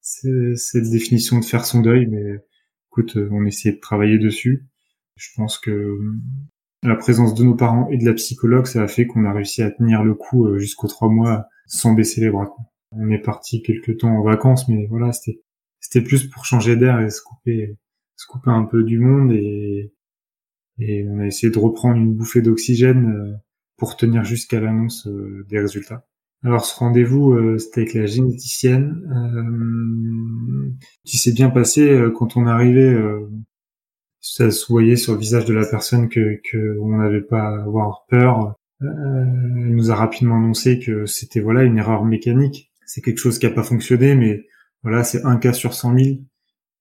[0.00, 2.36] cette définition de faire son deuil, mais
[2.88, 4.66] écoute, on essayait de travailler dessus.
[5.16, 5.98] Je pense que
[6.82, 9.62] la présence de nos parents et de la psychologue, ça a fait qu'on a réussi
[9.62, 12.54] à tenir le coup euh, jusqu'aux trois mois sans baisser les bras.
[12.92, 15.42] On est parti quelques temps en vacances, mais voilà, c'était
[15.78, 17.78] c'était plus pour changer d'air et se couper
[18.16, 19.92] se couper un peu du monde et
[20.80, 23.36] et on a essayé de reprendre une bouffée d'oxygène euh,
[23.76, 26.06] pour tenir jusqu'à l'annonce euh, des résultats.
[26.42, 29.06] Alors ce rendez-vous, c'était avec la généticienne.
[29.14, 30.70] Euh,
[31.04, 32.96] qui s'est bien passé quand on arrivé
[34.20, 38.04] ça se voyait sur le visage de la personne que qu'on n'avait pas à avoir
[38.08, 38.54] peur.
[38.82, 42.70] Euh, elle nous a rapidement annoncé que c'était voilà une erreur mécanique.
[42.86, 44.46] C'est quelque chose qui a pas fonctionné, mais
[44.82, 46.16] voilà c'est un cas sur 100 000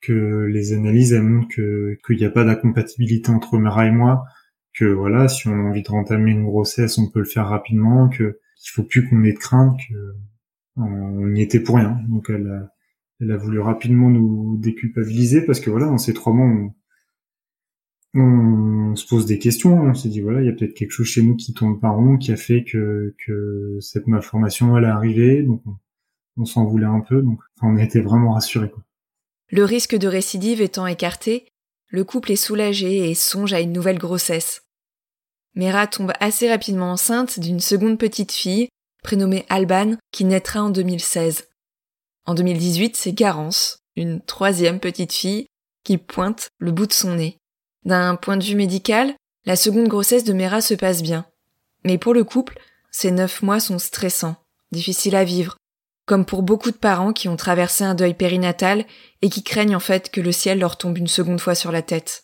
[0.01, 4.25] que les analyses elles montrent que qu'il n'y a pas d'incompatibilité entre Mera et moi.
[4.73, 8.09] Que voilà si on a envie de rentamer une grossesse, on peut le faire rapidement.
[8.09, 9.79] Que qu'il faut plus qu'on ait de crainte.
[9.89, 10.15] Que
[10.77, 11.99] on n'y était pour rien.
[12.07, 12.73] Donc elle a,
[13.21, 16.71] elle a voulu rapidement nous déculpabiliser parce que voilà dans ces trois mois
[18.15, 21.05] on, se pose des questions, on s'est dit voilà, il y a peut-être quelque chose
[21.05, 24.87] chez nous qui tombe par rond, qui a fait que, que cette malformation elle est
[24.87, 25.61] arrivée, donc
[26.37, 28.69] on, s'en voulait un peu, donc on a été vraiment rassurés.
[28.69, 28.83] Quoi.
[29.51, 31.47] Le risque de récidive étant écarté,
[31.87, 34.61] le couple est soulagé et songe à une nouvelle grossesse.
[35.55, 38.69] Mera tombe assez rapidement enceinte d'une seconde petite fille,
[39.03, 41.47] prénommée Alban, qui naîtra en 2016.
[42.25, 45.47] En 2018, c'est Garance, une troisième petite fille,
[45.83, 47.37] qui pointe le bout de son nez.
[47.85, 51.25] D'un point de vue médical, la seconde grossesse de Mera se passe bien.
[51.83, 52.59] Mais pour le couple,
[52.91, 54.35] ces neuf mois sont stressants,
[54.71, 55.57] difficiles à vivre,
[56.09, 58.85] comme pour beaucoup de parents qui ont traversé un deuil périnatal
[59.21, 61.83] et qui craignent en fait que le ciel leur tombe une seconde fois sur la
[61.83, 62.23] tête.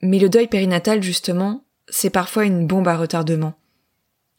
[0.00, 3.52] Mais le deuil périnatal, justement, c'est parfois une bombe à retardement.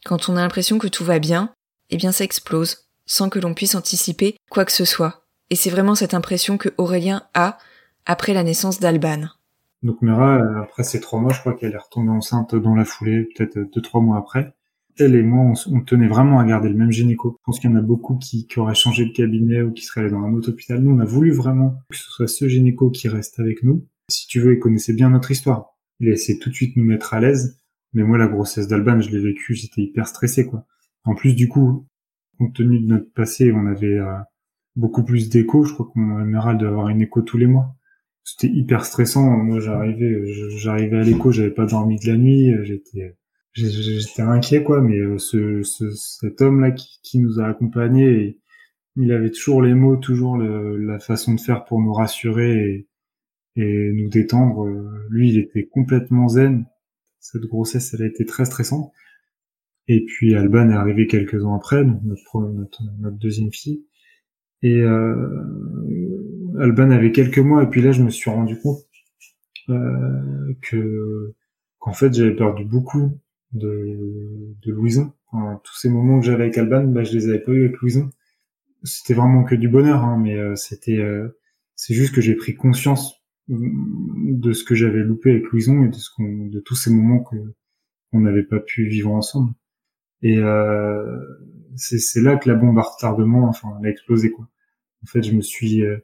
[0.04, 1.54] Quand on a l'impression que tout va bien,
[1.90, 5.26] eh bien ça explose, sans que l'on puisse anticiper quoi que ce soit.
[5.50, 7.58] Et c'est vraiment cette impression que Aurélien a
[8.04, 9.28] après la naissance d'Alban.
[9.84, 13.28] Donc Mera, après ces trois mois, je crois qu'elle est retombée enceinte dans la foulée,
[13.36, 14.56] peut-être deux, trois mois après.
[14.98, 17.36] Elle et moi, on, tenait vraiment à garder le même gynéco.
[17.40, 20.02] Je pense qu'il y en a beaucoup qui, auraient changé de cabinet ou qui seraient
[20.02, 20.80] allés dans un autre hôpital.
[20.82, 23.86] Nous, on a voulu vraiment que ce soit ce gynéco qui reste avec nous.
[24.08, 25.76] Si tu veux, il connaissait bien notre histoire.
[26.00, 27.58] Il a tout de suite nous mettre à l'aise.
[27.94, 30.66] Mais moi, la grossesse d'Alban, je l'ai vécue, j'étais hyper stressé, quoi.
[31.04, 31.86] En plus, du coup,
[32.38, 34.16] compte tenu de notre passé, on avait euh,
[34.76, 35.64] beaucoup plus d'écho.
[35.64, 37.74] Je crois qu'on aimerait d'avoir une écho tous les mois
[38.24, 39.36] c'était hyper stressant.
[39.38, 40.22] Moi, j'arrivais,
[40.56, 43.16] j'arrivais à l'écho, j'avais pas dormi de la nuit, j'étais,
[43.54, 44.80] j'étais inquiet quoi.
[44.80, 48.38] Mais euh, ce, ce cet homme là qui, qui nous a accompagnés,
[48.96, 52.86] il avait toujours les mots, toujours le, la façon de faire pour nous rassurer
[53.56, 54.66] et, et nous détendre.
[55.10, 56.66] Lui, il était complètement zen.
[57.20, 58.92] Cette grossesse, elle a été très stressante.
[59.88, 63.84] Et puis Alban est arrivé quelques ans après, notre, notre, notre deuxième fille.
[64.62, 68.78] Et euh, Alban avait quelques mois et puis là je me suis rendu compte
[69.70, 71.34] euh, que
[71.80, 73.18] qu'en fait j'avais perdu beaucoup
[73.52, 75.12] de, de Louison.
[75.64, 78.10] tous ces moments que j'avais avec Alban, bah, je les avais pas eu avec Louison.
[78.84, 81.38] C'était vraiment que du bonheur, hein, mais euh, c'était euh,
[81.76, 85.94] c'est juste que j'ai pris conscience de ce que j'avais loupé avec Louison et de
[85.94, 87.36] ce qu'on de tous ces moments que
[88.10, 89.52] qu'on n'avait pas pu vivre ensemble.
[90.22, 91.18] Et euh,
[91.76, 94.48] c'est là que la bombe à retardement, enfin, elle a explosé quoi.
[95.02, 95.98] En fait, je me suis euh,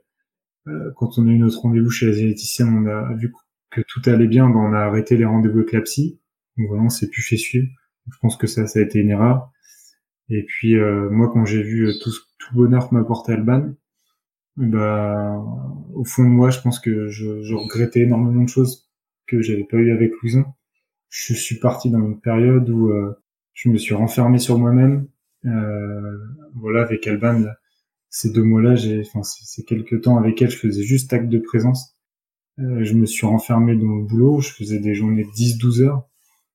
[0.66, 3.32] euh, quand on a eu notre rendez-vous chez la généticienne, on a vu
[3.70, 6.20] que tout allait bien, ben on a arrêté les rendez-vous avec la psy.
[6.58, 7.68] Donc on s'est plus fait suivre.
[8.10, 9.50] Je pense que ça, ça a été une erreur.
[10.28, 13.72] Et puis euh, moi, quand j'ai vu euh, tout, tout bonheur que m'apportait Alban,
[14.56, 15.42] bah,
[15.94, 18.90] au fond de moi, je pense que je, regrettais énormément de choses
[19.26, 20.44] que j'avais pas eu avec Louison.
[21.10, 22.92] Je suis parti dans une période où
[23.54, 25.06] je me suis renfermé sur moi-même.
[26.54, 27.44] voilà, avec Alban,
[28.10, 31.38] ces deux mois-là, j'ai, enfin, ces quelques temps avec elle, je faisais juste acte de
[31.38, 31.96] présence.
[32.58, 36.08] Euh, je me suis renfermé dans le boulot, je faisais des journées de 10-12 heures.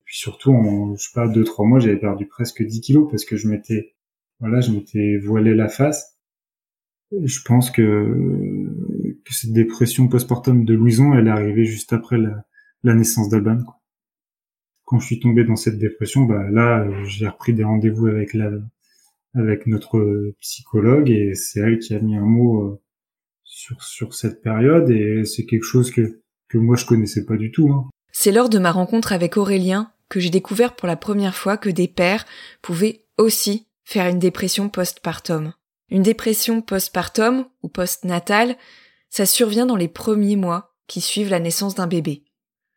[0.05, 3.25] Puis surtout, en, je sais pas, deux, trois mois, j'avais perdu presque 10 kilos parce
[3.25, 3.95] que je m'étais,
[4.39, 6.17] voilà, je m'étais voilé la face.
[7.11, 7.83] Et je pense que,
[9.23, 12.45] que cette dépression postpartum de Louison, elle est arrivée juste après la,
[12.83, 13.63] la naissance d'Alban.
[14.85, 18.51] Quand je suis tombé dans cette dépression, bah là, j'ai repris des rendez-vous avec la,
[19.35, 22.81] avec notre psychologue et c'est elle qui a mis un mot euh,
[23.43, 27.51] sur sur cette période et c'est quelque chose que que moi je connaissais pas du
[27.51, 27.69] tout.
[27.71, 27.89] Hein.
[28.11, 31.71] C'est lors de ma rencontre avec Aurélien que j'ai découvert pour la première fois que
[31.71, 32.27] des pères
[32.61, 35.53] pouvaient aussi faire une dépression postpartum.
[35.89, 38.55] Une dépression postpartum ou postnatale,
[39.09, 42.25] ça survient dans les premiers mois qui suivent la naissance d'un bébé.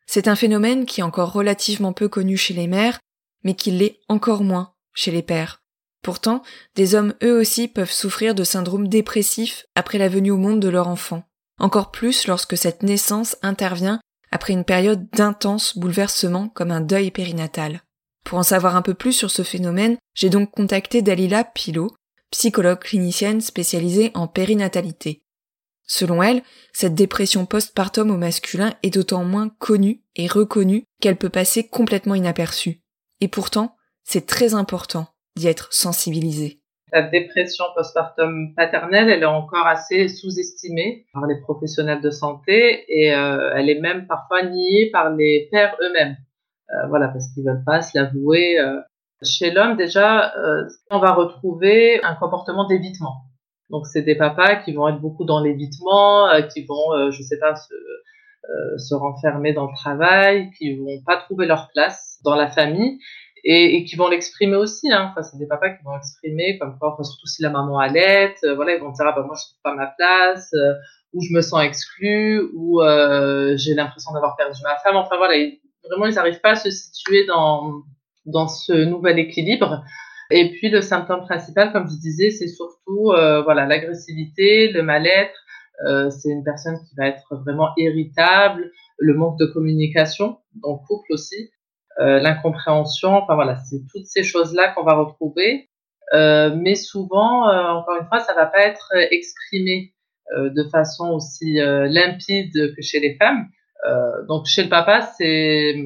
[0.06, 3.00] C'est un phénomène qui est encore relativement peu connu chez les mères,
[3.44, 5.62] mais qui l'est encore moins chez les pères.
[6.00, 6.42] Pourtant,
[6.74, 10.70] des hommes eux aussi peuvent souffrir de syndrome dépressif après la venue au monde de
[10.70, 16.80] leur enfant, encore plus lorsque cette naissance intervient après une période d'intenses bouleversements comme un
[16.80, 17.82] deuil périnatal.
[18.24, 21.94] Pour en savoir un peu plus sur ce phénomène, j'ai donc contacté Dalila Pilot,
[22.30, 25.22] psychologue clinicienne spécialisée en périnatalité.
[25.86, 31.30] Selon elle, cette dépression postpartum au masculin est d'autant moins connue et reconnue qu'elle peut
[31.30, 32.82] passer complètement inaperçue.
[33.20, 36.60] Et pourtant, c'est très important d'y être sensibilisé.
[36.92, 43.12] La dépression postpartum paternelle, elle est encore assez sous-estimée par les professionnels de santé et
[43.12, 46.16] euh, elle est même parfois niée par les pères eux-mêmes.
[46.70, 48.60] Euh, voilà, parce qu'ils veulent pas se l'avouer.
[48.60, 48.80] Euh.
[49.22, 50.34] Chez l'homme, déjà,
[50.90, 53.22] on va retrouver un comportement d'évitement.
[53.70, 57.56] Donc, c'est des papas qui vont être beaucoup dans l'évitement, qui vont, je sais pas,
[57.56, 57.74] se,
[58.76, 62.98] se renfermer dans le travail, qui vont pas trouver leur place dans la famille
[63.48, 64.92] et, et qui vont l'exprimer aussi.
[64.92, 65.10] Hein.
[65.10, 68.56] Enfin, c'est des papas qui vont l'exprimer comme quoi, surtout si la maman allait, euh,
[68.56, 70.74] voilà, ils vont dire ah bah moi je trouve pas ma place, euh,
[71.14, 74.96] ou je me sens exclu, ou euh, j'ai l'impression d'avoir perdu ma femme.
[74.96, 75.36] Enfin voilà,
[75.88, 77.82] vraiment ils n'arrivent pas à se situer dans
[78.26, 79.84] dans ce nouvel équilibre.
[80.32, 85.38] Et puis le symptôme principal, comme je disais, c'est surtout euh, voilà l'agressivité, le mal-être.
[85.86, 90.86] Euh, c'est une personne qui va être vraiment irritable, le manque de communication, dans le
[90.86, 91.50] couple aussi.
[91.98, 93.14] Euh, l'incompréhension.
[93.14, 95.70] Enfin voilà, c'est toutes ces choses-là qu'on va retrouver.
[96.12, 99.92] Euh, mais souvent, euh, encore une fois, ça va pas être exprimé
[100.36, 103.46] de façon aussi limpide que chez les femmes.
[104.26, 105.76] donc chez le papa, c'est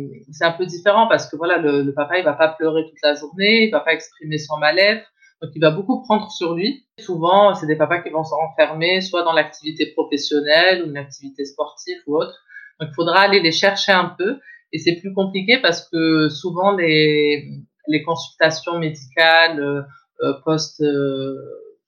[0.40, 3.14] un peu différent parce que voilà, le, le, papa il va pas pleurer toute la
[3.14, 5.04] journée, il va pas exprimer son mal-être,
[5.42, 6.86] donc il va beaucoup prendre sur lui.
[6.98, 11.44] Souvent, c'est des papas qui vont se renfermer soit dans l'activité professionnelle ou une activité
[11.44, 12.42] sportive ou autre.
[12.80, 14.40] Donc il faudra aller les chercher un peu
[14.72, 17.48] et c'est plus compliqué parce que souvent les,
[17.88, 19.82] les consultations médicales euh,
[20.22, 21.34] euh post euh,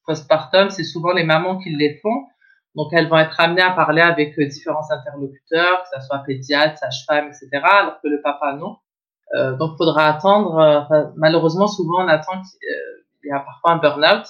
[0.06, 2.26] postpartum, c'est souvent les mamans qui les font.
[2.74, 6.78] Donc elles vont être amenées à parler avec euh, différents interlocuteurs, que ce soit pédiatre,
[6.78, 7.62] sage-femme, etc.
[7.62, 8.78] Alors que le papa non.
[9.34, 10.88] Euh, donc faudra attendre.
[11.16, 14.26] malheureusement, souvent on attend qu'il y a parfois un burn-out.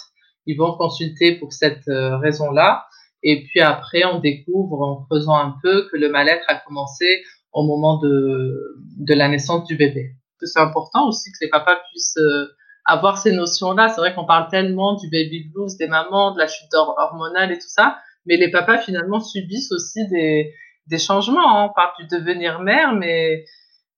[0.46, 2.86] Ils vont consulter pour cette raison-là.
[3.22, 7.64] Et puis après, on découvre en faisant un peu que le mal-être a commencé au
[7.64, 10.14] moment de, de la naissance du bébé.
[10.40, 12.48] C'est important aussi que les papas puissent euh,
[12.84, 13.88] avoir ces notions-là.
[13.88, 17.58] C'est vrai qu'on parle tellement du baby blues, des mamans, de la chute hormonale et
[17.58, 20.52] tout ça, mais les papas finalement subissent aussi des,
[20.86, 21.58] des changements.
[21.58, 21.68] Hein.
[21.70, 23.44] On parle du devenir mère, mais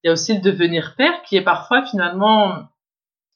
[0.03, 2.69] il y a aussi le devenir père qui est parfois finalement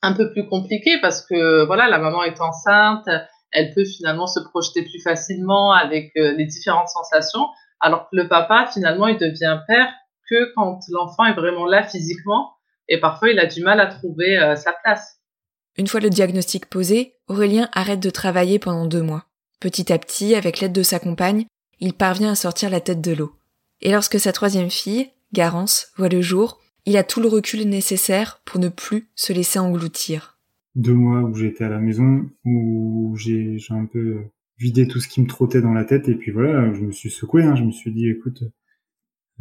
[0.03, 3.09] un peu plus compliqué parce que voilà, la maman est enceinte,
[3.53, 7.47] elle peut finalement se projeter plus facilement avec euh, les différentes sensations,
[7.81, 9.89] alors que le papa finalement il devient père
[10.31, 12.53] que quand l'enfant est vraiment là physiquement
[12.89, 15.21] et parfois il a du mal à trouver euh, sa place.
[15.77, 19.27] Une fois le diagnostic posé, Aurélien arrête de travailler pendant deux mois.
[19.61, 21.47] Petit à petit, avec l'aide de sa compagne,
[21.81, 23.33] il parvient à sortir la tête de l'eau.
[23.81, 28.41] Et lorsque sa troisième fille, Garance, voit le jour, il a tout le recul nécessaire
[28.45, 30.39] pour ne plus se laisser engloutir.
[30.75, 34.23] Deux mois où j'étais à la maison, où j'ai un peu
[34.59, 37.11] vidé tout ce qui me trottait dans la tête, et puis voilà, je me suis
[37.11, 38.43] secoué, hein, je me suis dit, écoute,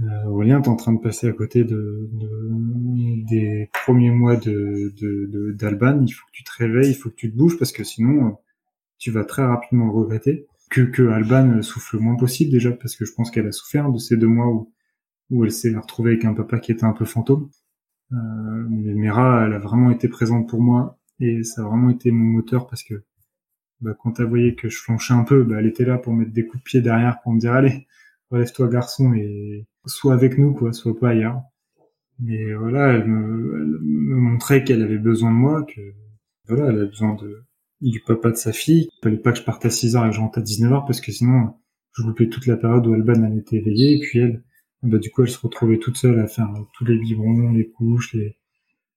[0.02, 4.94] euh, Aurélien, t'es en train de passer à côté de, de des premiers mois de
[5.54, 6.04] d'Alban.
[6.06, 8.38] Il faut que tu te réveilles, il faut que tu te bouges parce que sinon,
[9.00, 10.48] tu vas très rapidement regretter.
[10.70, 13.90] Que, que Alban souffle le moins possible déjà parce que je pense qu'elle a souffert
[13.90, 14.72] de ces deux mois où,
[15.30, 17.50] où elle s'est retrouvée avec un papa qui était un peu fantôme.
[18.12, 18.16] Euh,
[18.70, 22.26] mais Mira, elle a vraiment été présente pour moi et ça a vraiment été mon
[22.26, 23.04] moteur parce que
[23.82, 26.32] bah, quand t'as voyé que je flanchais un peu, bah, elle était là pour mettre
[26.32, 27.88] des coups de pied derrière pour me dire allez,
[28.32, 31.42] relève-toi garçon et soit avec nous, quoi, soit pas ailleurs.
[32.20, 35.82] Mais voilà, elle me, montrait qu'elle avait besoin de moi, que
[36.48, 37.44] voilà, elle avait besoin de
[37.82, 38.90] du papa de sa fille.
[38.92, 40.72] Il fallait pas que je parte à 6 heures et que je rentre à 19
[40.74, 41.54] heures parce que sinon,
[41.94, 43.98] je loupais toute la période où Alban elle était éveillée.
[43.98, 44.44] Et puis elle,
[44.84, 48.14] bah, du coup, elle se retrouvait toute seule à faire tous les biberons, les couches,
[48.14, 48.38] les...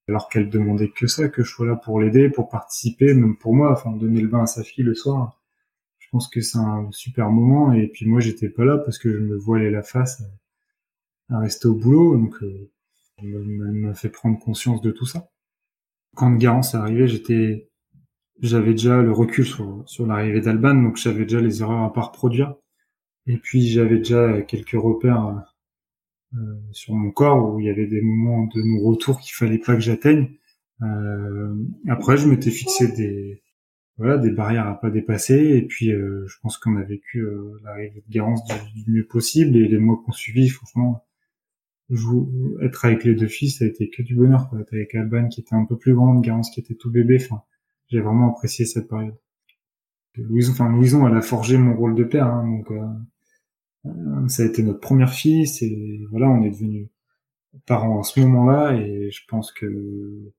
[0.07, 3.53] alors qu'elle demandait que ça, que je sois là pour l'aider, pour participer, même pour
[3.55, 5.40] moi, enfin, donner le bain à sa fille le soir.
[6.11, 7.71] Je pense que c'est un super moment.
[7.71, 10.21] Et puis moi, j'étais pas là parce que je me voilais la face
[11.29, 12.69] à rester au boulot, donc euh,
[13.23, 15.29] m'a fait prendre conscience de tout ça.
[16.13, 17.69] Quand Garance est arrivé, j'étais,
[18.41, 22.01] j'avais déjà le recul sur, sur l'arrivée d'Alban, donc j'avais déjà les erreurs à pas
[22.01, 22.55] reproduire.
[23.25, 25.45] Et puis j'avais déjà quelques repères
[26.33, 29.75] euh, sur mon corps où il y avait des moments de non-retour qu'il fallait pas
[29.75, 30.29] que j'atteigne.
[30.81, 31.55] Euh,
[31.87, 33.41] après, je m'étais fixé des,
[33.97, 37.25] voilà des barrières à pas dépasser et puis je pense qu'on a vécu
[37.63, 38.41] l'arrivée de Garance
[38.73, 41.03] du, mieux possible et les mois qu'on suivi franchement
[42.61, 44.49] être avec les deux filles, ça a été que du bonheur.
[44.49, 44.59] Quoi.
[44.71, 47.17] avec Alban qui était un peu plus grande, Garance qui était tout bébé.
[47.21, 47.43] Enfin,
[47.89, 49.17] j'ai vraiment apprécié cette période.
[50.15, 52.85] Louison, enfin Louison, elle a forgé mon rôle de père, hein, donc euh,
[53.85, 55.47] euh, ça a été notre première fille.
[55.47, 56.87] C'est voilà, on est devenus
[57.65, 60.31] parents à ce moment-là, et je pense que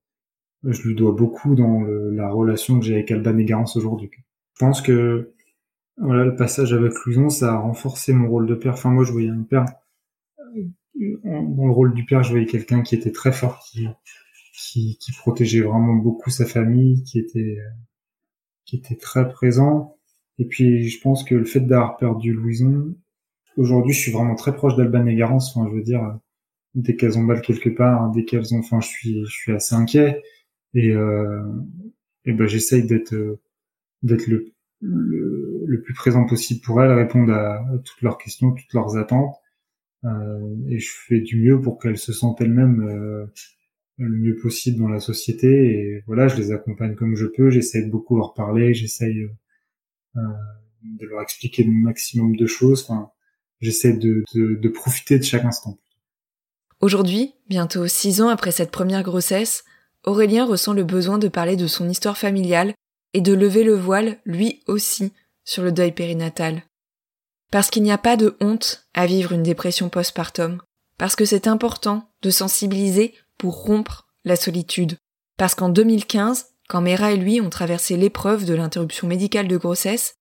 [0.64, 4.10] je lui dois beaucoup dans la relation que j'ai avec Alban et Garance aujourd'hui.
[4.14, 5.32] Je pense que
[5.96, 8.74] voilà, le passage avec Louison, ça a renforcé mon rôle de père.
[8.74, 9.66] Enfin, moi, je voyais un père
[10.94, 13.86] dans le rôle du père, je voyais quelqu'un qui était très fort, qui,
[14.54, 17.58] qui, qui, protégeait vraiment beaucoup sa famille, qui était,
[18.64, 19.96] qui était très présent.
[20.38, 22.94] Et puis, je pense que le fait d'avoir perdu Louison,
[23.56, 25.56] aujourd'hui, je suis vraiment très proche d'Alban et Garance.
[25.56, 26.18] Enfin, je veux dire,
[26.74, 29.74] dès qu'elles ont mal quelque part, dès qu'elles ont, enfin, je suis, je suis assez
[29.74, 30.22] inquiet.
[30.74, 31.42] Et, euh,
[32.24, 33.14] et ben, j'essaye d'être,
[34.02, 38.72] d'être le, le, le, plus présent possible pour elles, répondre à, toutes leurs questions, toutes
[38.72, 39.36] leurs attentes.
[40.04, 43.26] Euh, et je fais du mieux pour qu'elles se sentent elles-mêmes euh,
[43.98, 45.48] le mieux possible dans la société.
[45.48, 47.50] Et voilà, je les accompagne comme je peux.
[47.50, 48.74] J'essaie de beaucoup leur parler.
[48.74, 49.28] J'essaye
[50.16, 50.20] euh,
[50.82, 52.82] de leur expliquer le maximum de choses.
[52.82, 53.10] Enfin,
[53.60, 55.78] j'essaie de, de, de profiter de chaque instant.
[56.80, 59.64] Aujourd'hui, bientôt six ans après cette première grossesse,
[60.04, 62.74] Aurélien ressent le besoin de parler de son histoire familiale
[63.14, 65.12] et de lever le voile, lui aussi,
[65.44, 66.62] sur le deuil périnatal.
[67.50, 70.60] Parce qu'il n'y a pas de honte à vivre une dépression postpartum.
[70.98, 74.96] Parce que c'est important de sensibiliser pour rompre la solitude.
[75.36, 80.14] Parce qu'en 2015, quand Mera et lui ont traversé l'épreuve de l'interruption médicale de grossesse,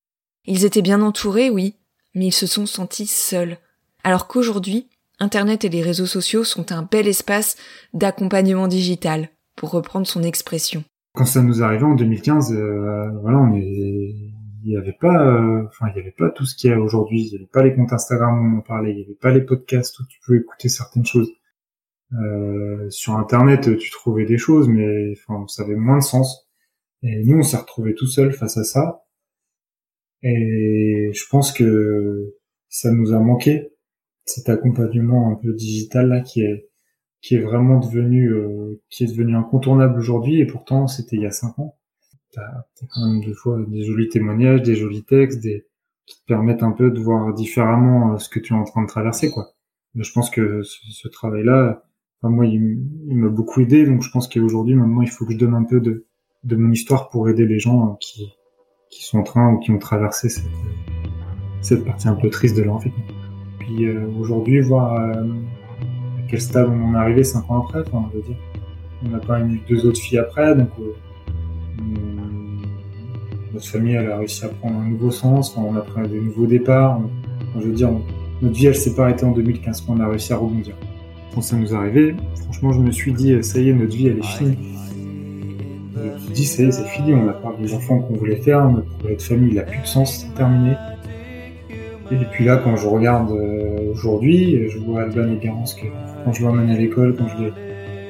[0.46, 1.78] ils étaient bien entourés, oui,
[2.14, 3.58] mais ils se sont sentis seuls.
[4.04, 7.56] Alors qu'aujourd'hui, Internet et les réseaux sociaux sont un bel espace
[7.94, 10.84] d'accompagnement digital, pour reprendre son expression.
[11.14, 14.32] Quand ça nous arrivait en 2015, euh, voilà, on est
[14.64, 16.80] il n'y avait pas, euh, enfin, il y avait pas tout ce qu'il y a
[16.80, 17.24] aujourd'hui.
[17.24, 18.92] Il n'y avait pas les comptes Instagram où on en parlait.
[18.92, 21.32] Il n'y avait pas les podcasts où tu peux écouter certaines choses.
[22.14, 26.48] Euh, sur Internet, tu trouvais des choses, mais enfin, ça avait moins de sens.
[27.04, 29.04] Et nous, on s'est retrouvés tout seuls face à ça.
[30.22, 32.36] Et je pense que
[32.70, 33.72] ça nous a manqué
[34.26, 36.70] cet accompagnement un peu digital là qui est
[37.22, 41.26] qui est vraiment devenu euh, qui est devenu incontournable aujourd'hui et pourtant c'était il y
[41.26, 41.78] a cinq ans
[42.34, 42.64] t'as
[42.94, 45.66] quand même des fois des jolis témoignages, des jolis textes, des
[46.06, 48.84] qui te permettent un peu de voir différemment euh, ce que tu es en train
[48.84, 49.54] de traverser, quoi.
[49.94, 51.84] Mais je pense que ce, travail-là,
[52.22, 55.38] enfin, moi, il, m'a beaucoup aidé, donc je pense qu'aujourd'hui, maintenant, il faut que je
[55.38, 56.06] donne un peu de,
[56.44, 58.34] de mon histoire pour aider les gens euh, qui,
[58.90, 60.50] qui sont en train ou qui ont traversé cette,
[61.62, 62.80] cette partie un peu triste de leur.
[63.60, 65.24] Puis euh, aujourd'hui, voir à
[66.32, 68.38] quel stade on en est arrivé cinq ans après, veux dire,
[69.06, 70.70] on a quand même eu deux autres filles après, donc
[73.54, 76.46] notre famille elle a réussi à prendre un nouveau sens, on a pris des nouveaux
[76.46, 77.02] départs.
[77.60, 77.90] je veux dire,
[78.42, 80.74] notre vie elle s'est pas arrêtée en 2015, on a réussi à rebondir.
[81.36, 84.08] Quand ça nous est arrivé, franchement, je me suis dit, ça y est, notre vie
[84.08, 84.58] elle est finie.
[85.94, 88.16] Je me suis dit, ça y est, c'est fini, on a pas des enfants qu'on
[88.16, 90.76] voulait faire, notre projet de famille il a plus de sens, c'est terminé.
[92.12, 95.78] Et puis là, quand je regarde euh, aujourd'hui, je vois Alban et Garance
[96.26, 97.54] quand je l'emmène à l'école, quand je les...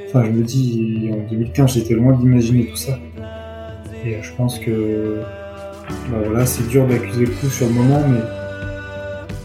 [0.07, 2.97] Enfin, je me dis, en 2015, j'étais loin d'imaginer tout ça.
[4.05, 5.21] Et je pense que
[6.09, 8.19] bah voilà, c'est dur d'accuser le coup sur le moment, mais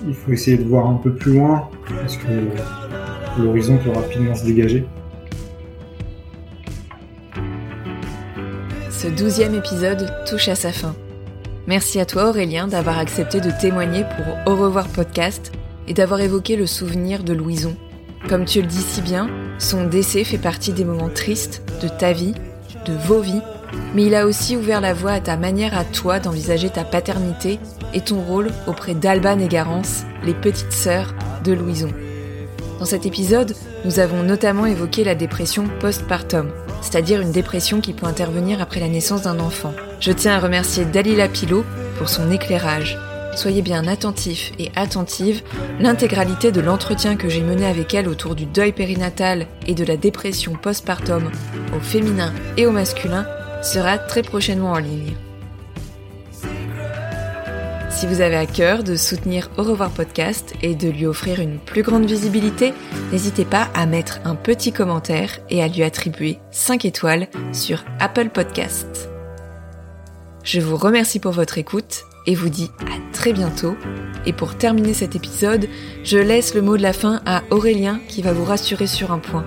[0.08, 4.44] il faut essayer de voir un peu plus loin, parce que l'horizon peut rapidement se
[4.44, 4.84] dégager.
[8.90, 10.94] Ce douzième épisode touche à sa fin.
[11.66, 15.52] Merci à toi Aurélien d'avoir accepté de témoigner pour Au revoir podcast
[15.88, 17.76] et d'avoir évoqué le souvenir de Louison.
[18.28, 22.12] Comme tu le dis si bien, son décès fait partie des moments tristes de ta
[22.12, 22.34] vie,
[22.86, 23.42] de vos vies
[23.94, 27.58] mais il a aussi ouvert la voie à ta manière à toi d'envisager ta paternité
[27.94, 31.14] et ton rôle auprès d'Alban et Garance, les petites sœurs
[31.44, 31.90] de Louison.
[32.78, 33.54] Dans cet épisode,
[33.84, 36.50] nous avons notamment évoqué la dépression postpartum,
[36.86, 39.74] c'est-à-dire une dépression qui peut intervenir après la naissance d'un enfant.
[39.98, 41.64] Je tiens à remercier Dalila Pilot
[41.98, 42.96] pour son éclairage.
[43.34, 45.42] Soyez bien attentifs et attentives,
[45.80, 49.96] l'intégralité de l'entretien que j'ai mené avec elle autour du deuil périnatal et de la
[49.96, 51.28] dépression postpartum
[51.76, 53.26] au féminin et au masculin
[53.62, 55.16] sera très prochainement en ligne.
[57.96, 61.58] Si vous avez à cœur de soutenir Au revoir podcast et de lui offrir une
[61.58, 62.74] plus grande visibilité,
[63.10, 68.28] n'hésitez pas à mettre un petit commentaire et à lui attribuer 5 étoiles sur Apple
[68.28, 69.08] Podcast.
[70.44, 73.78] Je vous remercie pour votre écoute et vous dis à très bientôt.
[74.26, 75.66] Et pour terminer cet épisode,
[76.04, 79.20] je laisse le mot de la fin à Aurélien qui va vous rassurer sur un
[79.20, 79.46] point.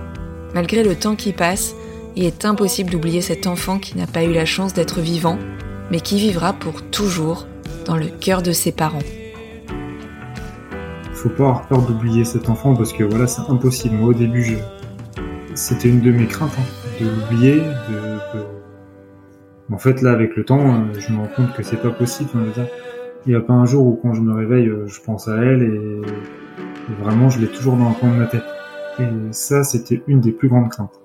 [0.55, 1.75] Malgré le temps qui passe,
[2.15, 5.37] il est impossible d'oublier cet enfant qui n'a pas eu la chance d'être vivant,
[5.91, 7.45] mais qui vivra pour toujours
[7.97, 8.99] le cœur de ses parents.
[11.13, 13.95] Faut pas avoir peur d'oublier cet enfant parce que voilà, c'est impossible.
[13.95, 14.57] Moi, au début,
[15.53, 17.61] c'était une de mes craintes hein, de l'oublier.
[19.71, 22.29] En fait, là, avec le temps, euh, je me rends compte que c'est pas possible.
[23.25, 25.35] il n'y a pas un jour où quand je me réveille, euh, je pense à
[25.37, 26.01] elle et,
[27.01, 28.45] vraiment, je l'ai toujours dans le coin de ma tête.
[28.99, 30.99] Et ça, c'était une des plus grandes craintes.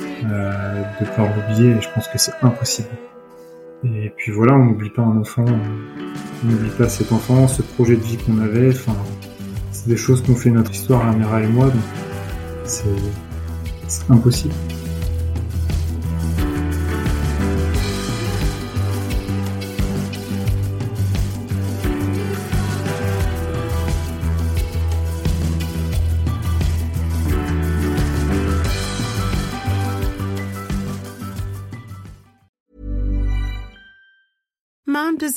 [0.00, 2.88] Euh, de peur l'oublier je pense que c'est impossible.
[3.84, 7.96] Et puis voilà, on n'oublie pas un enfant, on n'oublie pas cet enfant, ce projet
[7.96, 8.96] de vie qu'on avait, enfin,
[9.72, 11.82] c'est des choses qu'on fait notre histoire, Amira et moi, donc
[12.64, 14.54] c'est impossible.